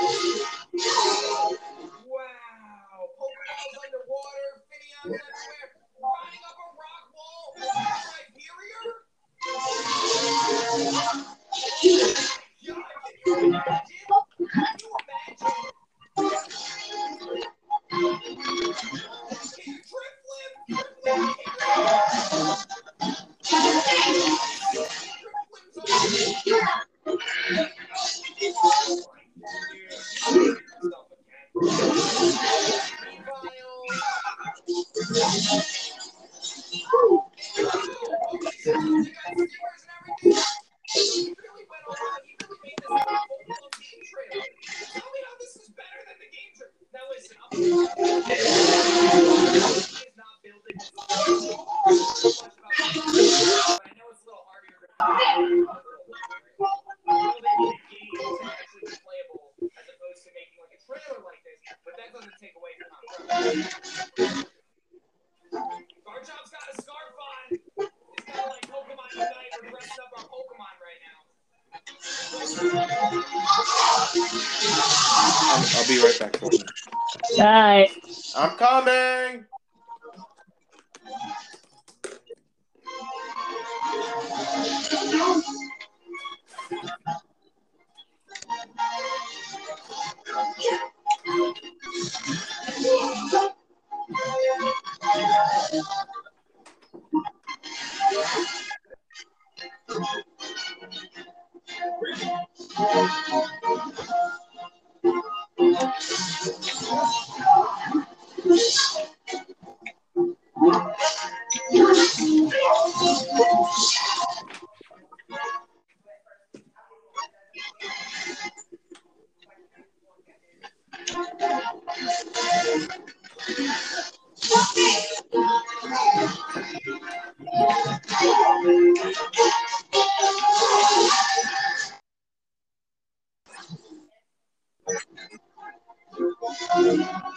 [136.91, 137.30] Hallelujah.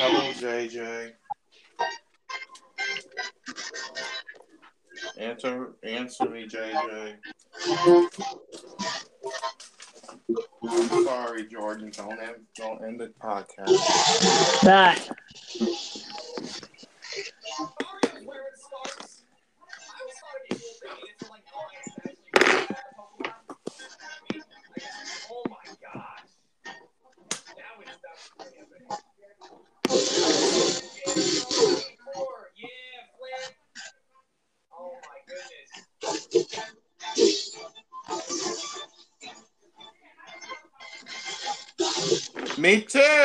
[0.00, 1.10] Hello, JJ.
[5.18, 7.16] Answer, answer me, JJ.
[11.04, 11.90] Sorry, Jordan.
[11.90, 14.64] Don't end, don't end the podcast.
[14.64, 14.98] Bye.
[42.68, 43.17] me too.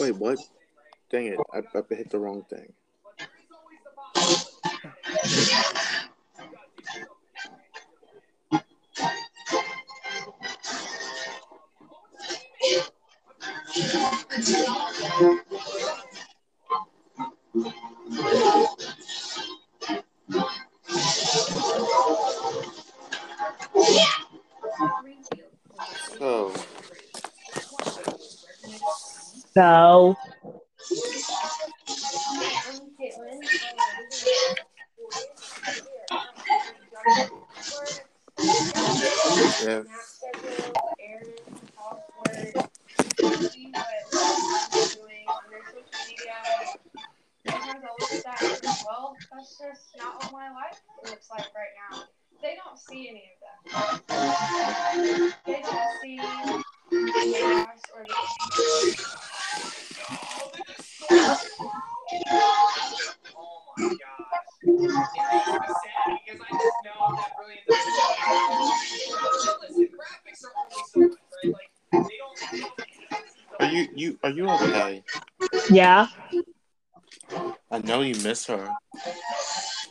[0.00, 0.38] Wait, what?
[1.10, 2.72] Dang it, I, I hit the wrong thing.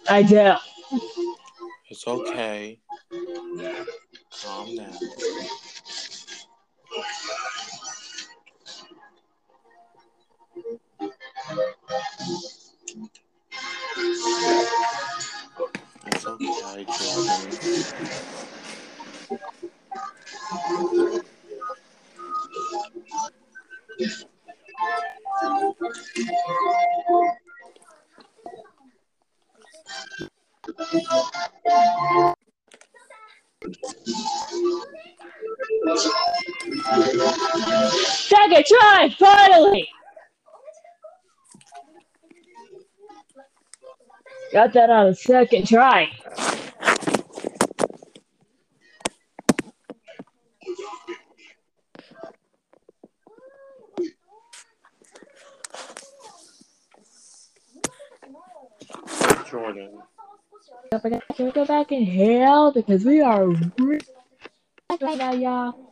[0.10, 0.56] I do.
[1.90, 2.80] It's okay.
[44.78, 46.08] that on a second try.
[59.50, 60.00] Jordan.
[61.36, 62.72] Can we go back in hell?
[62.72, 65.87] Because we are right now, y'all.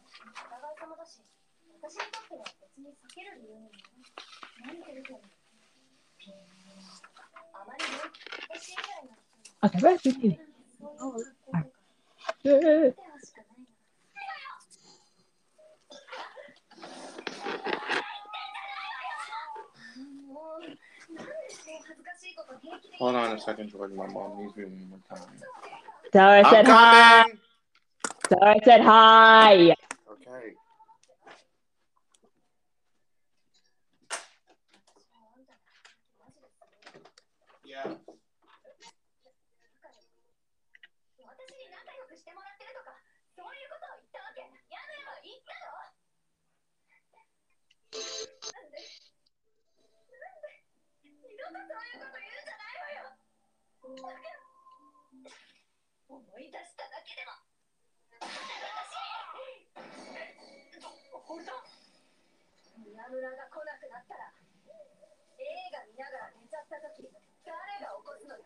[9.65, 10.37] Okay, right you.
[22.99, 23.91] Hold on a second, George.
[23.93, 25.27] My mom needs me one more time.
[26.13, 26.77] Sarah I'm said coming.
[26.77, 27.25] hi.
[28.29, 29.75] Sarah said hi.
[30.11, 30.53] Okay.
[53.95, 54.03] 思
[56.39, 57.31] い出しただけでも
[61.23, 61.51] 本当
[62.83, 64.35] 宮村が来なくなったら
[65.39, 67.07] 映画見ながら寝ちゃった時
[67.47, 68.27] 誰が起こす。
[68.27, 68.43] のよ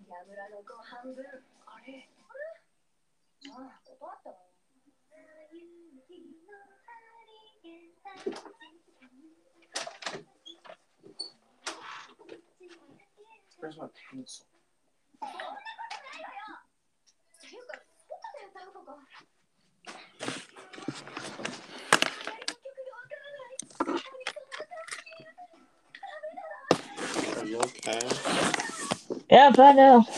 [0.00, 1.20] 宮村のご半分
[1.68, 2.08] あれ
[3.52, 4.44] ああ断ったわよ
[27.54, 28.00] Okay?
[29.30, 30.04] Yeah, I know.
[30.06, 30.12] Uh,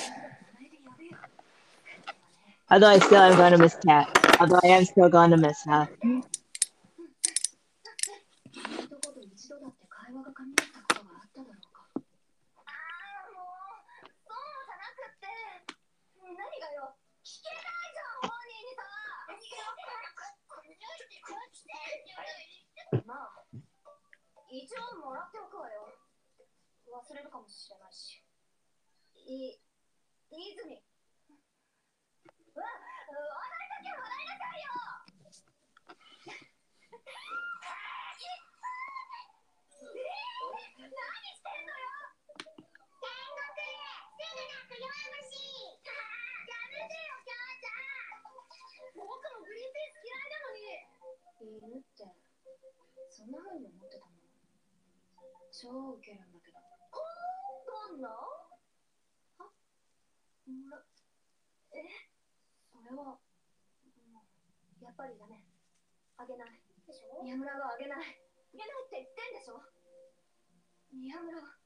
[2.71, 4.09] Although I still am going to miss Cat.
[4.41, 5.89] Although I am still going to miss her.
[23.07, 23.47] まあ
[24.51, 25.91] 一応もらっておくわよ。
[26.87, 28.23] 忘れるかもしれないし。
[29.15, 29.59] い
[30.31, 30.83] 泉
[32.55, 32.67] うわ。
[32.67, 34.71] っいだけは笑いなさいよ
[39.77, 41.87] えー、何してんのよ
[42.27, 43.55] 天国
[44.15, 44.87] すぐなく弱
[45.23, 45.39] 虫
[45.87, 45.95] や
[46.71, 50.83] めてよ母ちゃん僕もグリーンピース嫌いなのに
[51.47, 52.11] 犬って
[53.11, 54.17] そんな風に思ってたの
[55.57, 56.61] 超ウケるんだけど。
[56.61, 58.29] どんなは
[60.45, 60.85] な
[61.73, 61.81] え？
[62.69, 63.25] それはも
[64.81, 65.41] うやっぱりダメ。
[66.19, 66.61] あげない。
[66.87, 67.25] でしょ？
[67.25, 67.99] 宮村があげない。
[67.99, 68.05] あ
[68.53, 69.57] げないって言ってんでしょ？
[70.93, 71.41] 宮村。
[71.41, 71.57] は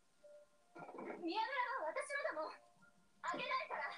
[1.19, 1.51] 宮村
[1.83, 3.91] は私のだもんあげないから。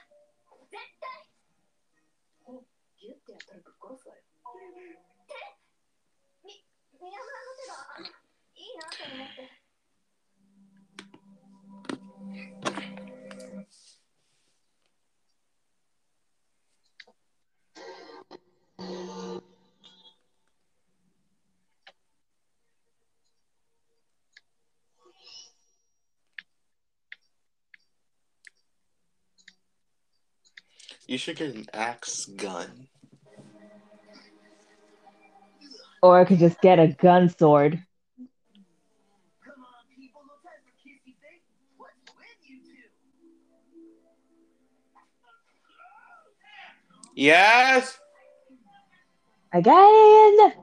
[0.72, 1.28] 絶対。
[2.96, 4.21] ギュッてやったらぶっ殺すわよ
[31.12, 32.88] You should get an axe gun.
[36.02, 37.84] Or I could just get a gun sword.
[38.16, 38.30] Yes.
[39.46, 41.42] on, people, no time for kissy face.
[41.76, 42.72] What's with you two?
[47.14, 47.98] Yes.
[49.52, 50.54] Again!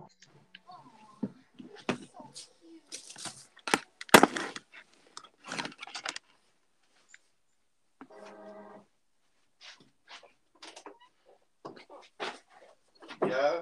[13.29, 13.61] Yeah.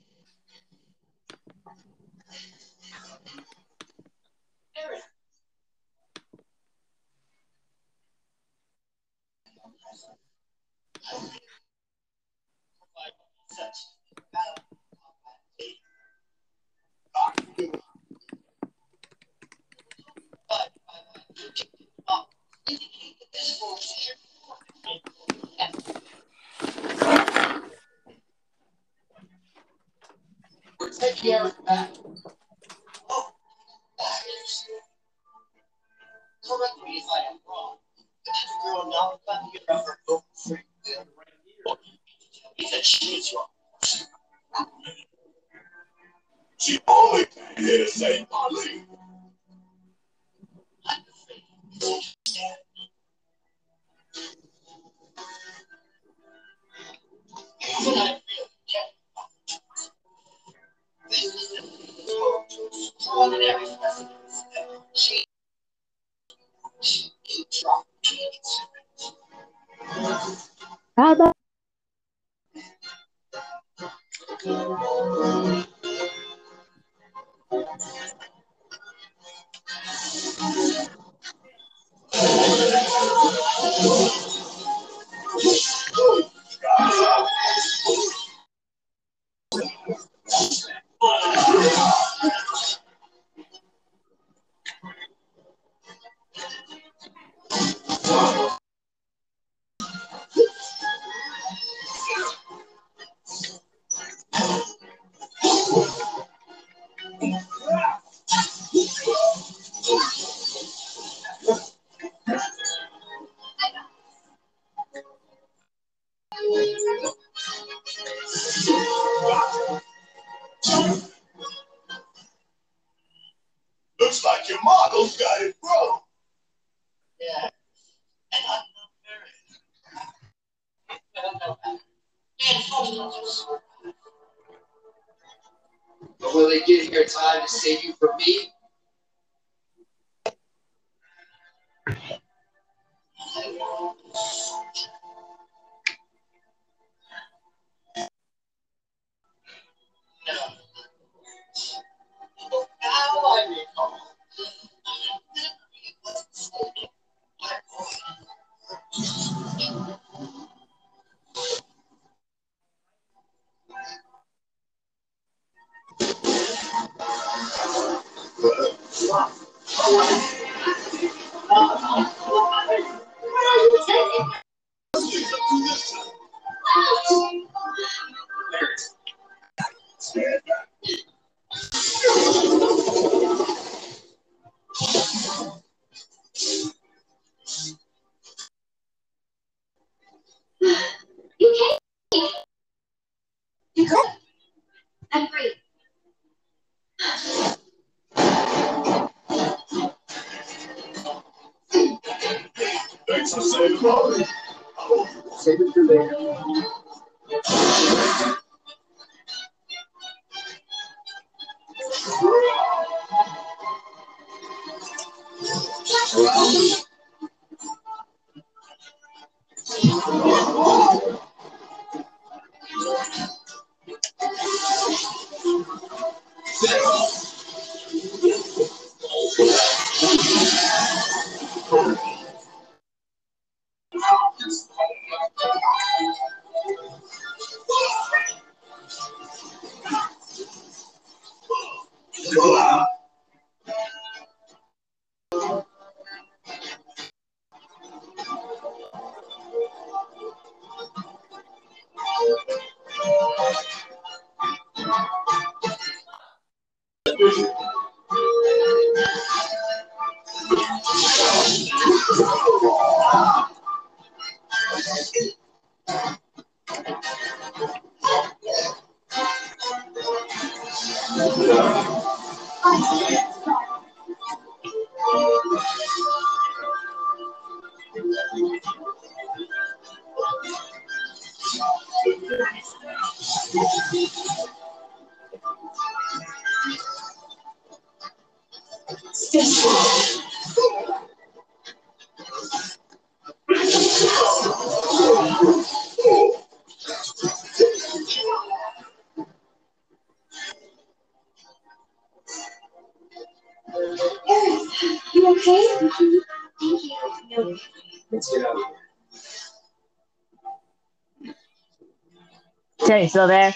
[313.11, 313.53] Still there?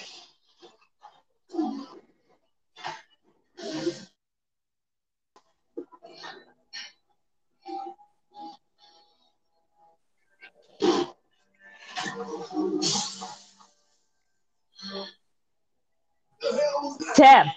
[17.15, 17.47] Tim.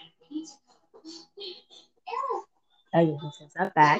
[2.95, 3.98] Oh, you since I'm back.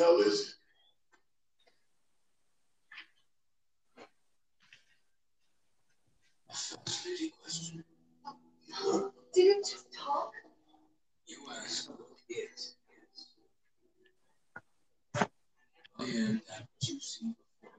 [0.00, 0.54] Hell is it?
[6.48, 7.84] Fascinating question.
[9.34, 10.32] Didn't just talk.
[11.26, 11.98] You ask what
[12.30, 12.74] is.
[15.98, 17.76] I am that which you see before.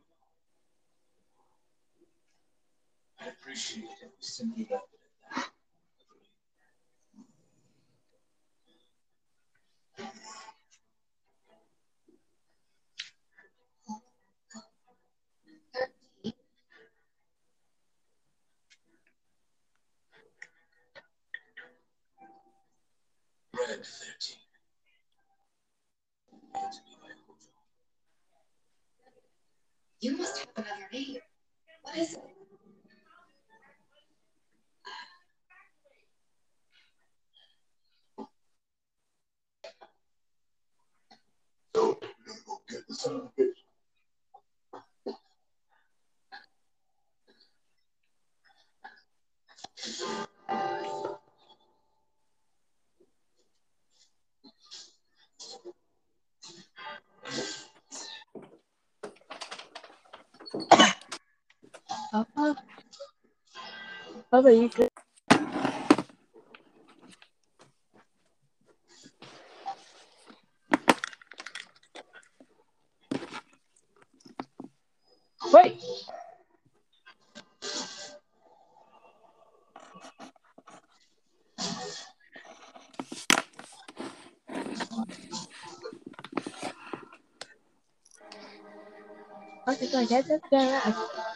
[3.19, 4.70] I appreciate it if
[64.41, 64.89] Papa, you good?
[75.53, 75.79] Wait.
[89.67, 91.30] Okay, so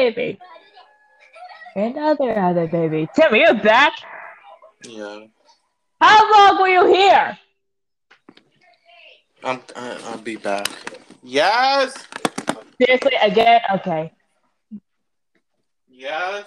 [0.00, 0.38] baby.
[1.76, 3.08] Another other baby.
[3.14, 3.92] Tim, are you back?
[4.84, 5.26] Yeah.
[6.00, 7.38] How long were you here?
[9.44, 10.68] I'm, I, am i will be back.
[11.22, 12.06] Yes.
[12.78, 13.60] Seriously, again?
[13.74, 14.12] Okay.
[15.88, 16.46] Yes.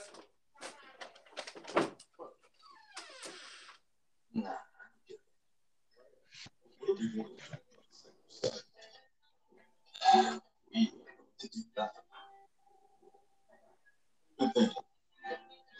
[4.33, 4.49] Nah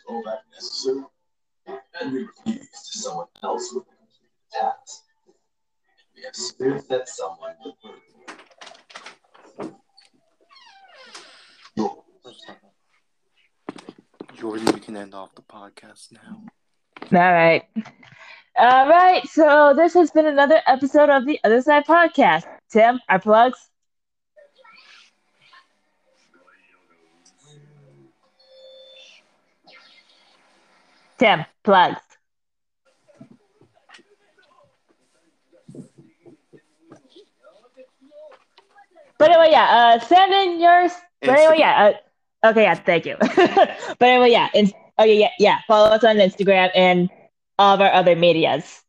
[0.08, 1.04] all that necessary,
[1.68, 5.04] and we refuse to someone else with the task.
[6.16, 7.78] We have that someone will
[14.36, 16.44] Jordan, can end off the podcast now.
[17.14, 17.64] All right.
[18.58, 19.26] All right.
[19.28, 22.44] So this has been another episode of the Other Side Podcast.
[22.70, 23.70] Tim, our plugs.
[31.24, 32.02] Tim, plugs.
[39.18, 40.92] But anyway, yeah, uh, send in yours.
[41.22, 41.94] But anyway, yeah,
[42.44, 43.16] uh, okay, yeah, thank you.
[43.22, 44.70] but anyway, yeah, in,
[45.00, 47.10] okay, yeah, yeah, follow us on Instagram and
[47.58, 48.82] all of our other medias.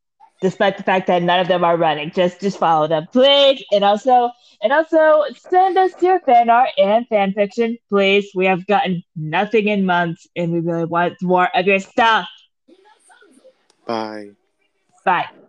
[0.43, 3.65] Despite the fact that none of them are running, just just follow them, please.
[3.71, 4.33] And also,
[4.65, 8.31] and also send us your fan art and fan fiction, please.
[8.35, 12.29] We have gotten nothing in months, and we really want more of your stuff.
[13.87, 14.37] Bye.
[15.05, 15.44] Bye.